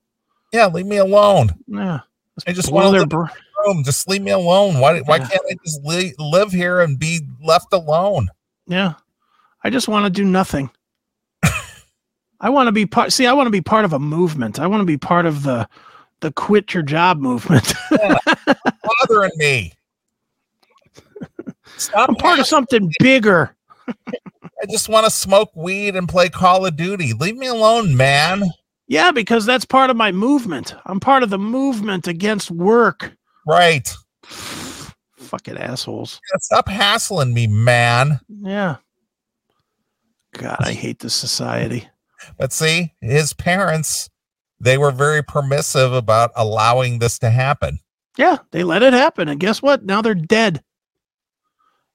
[0.52, 0.66] Yeah.
[0.68, 1.50] Leave me alone.
[1.66, 2.00] Yeah.
[2.46, 3.24] I just want to live br-
[3.66, 3.82] room.
[3.82, 4.78] Just leave me alone.
[4.78, 5.26] Why, why Yeah.
[5.26, 8.28] can't I just li- live here and be left alone?
[8.68, 8.94] Yeah.
[9.64, 10.70] I just want to do nothing.
[12.40, 14.60] I want to be part see, I want to be part of a movement.
[14.60, 15.68] I want to be part of the
[16.20, 17.72] the quit your job movement.
[19.08, 19.72] Bothering me.
[21.76, 22.08] Stop.
[22.08, 23.54] I'm part of something bigger.
[23.88, 27.12] I just want to smoke weed and play Call of Duty.
[27.12, 28.42] Leave me alone, man.
[28.88, 30.74] Yeah, because that's part of my movement.
[30.86, 33.12] I'm part of the movement against work.
[33.46, 33.92] Right.
[34.22, 36.20] Fucking assholes.
[36.38, 38.20] Stop hassling me, man.
[38.28, 38.76] Yeah.
[40.32, 41.88] God, I hate this society.
[42.38, 44.08] But see, his parents,
[44.60, 47.78] they were very permissive about allowing this to happen.
[48.16, 49.28] Yeah, they let it happen.
[49.28, 49.84] And guess what?
[49.84, 50.62] Now they're dead.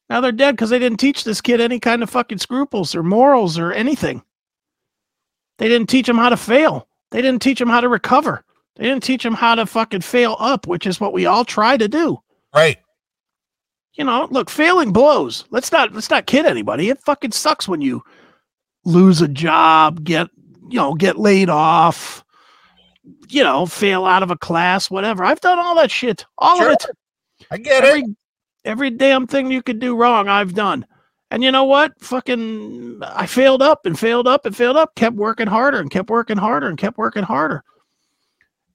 [0.09, 3.01] Now they're dead because they didn't teach this kid any kind of fucking scruples or
[3.01, 4.21] morals or anything.
[5.57, 6.87] They didn't teach him how to fail.
[7.11, 8.43] They didn't teach him how to recover.
[8.75, 11.77] They didn't teach him how to fucking fail up, which is what we all try
[11.77, 12.21] to do.
[12.53, 12.77] Right.
[13.93, 15.45] You know, look, failing blows.
[15.49, 16.89] Let's not let's not kid anybody.
[16.89, 18.03] It fucking sucks when you
[18.85, 20.29] lose a job, get
[20.69, 22.23] you know, get laid off,
[23.31, 25.23] you know, fail out of a class, whatever.
[25.23, 26.25] I've done all that shit.
[26.37, 26.71] All Sure.
[26.71, 26.85] of it.
[27.49, 28.09] I get every, it.
[28.65, 30.85] Every damn thing you could do wrong, I've done.
[31.31, 31.93] And you know what?
[32.01, 36.09] Fucking I failed up and failed up and failed up, kept working harder and kept
[36.09, 37.63] working harder and kept working harder.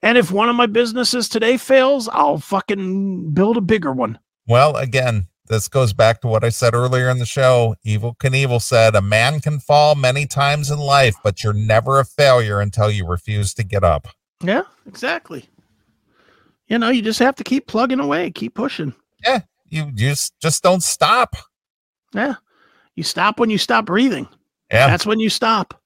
[0.02, 4.18] And if one of my businesses today fails, I'll fucking build a bigger one.
[4.46, 7.76] Well, again, this goes back to what I said earlier in the show.
[7.86, 12.04] Evel Knievel said, A man can fall many times in life, but you're never a
[12.04, 14.08] failure until you refuse to get up.
[14.42, 15.44] Yeah, exactly.
[16.68, 18.92] You know, you just have to keep plugging away, keep pushing.
[19.24, 19.40] Yeah.
[19.68, 21.36] You just just don't stop.
[22.14, 22.34] Yeah.
[22.94, 24.28] You stop when you stop breathing.
[24.70, 24.86] Yeah.
[24.88, 25.80] That's when you stop.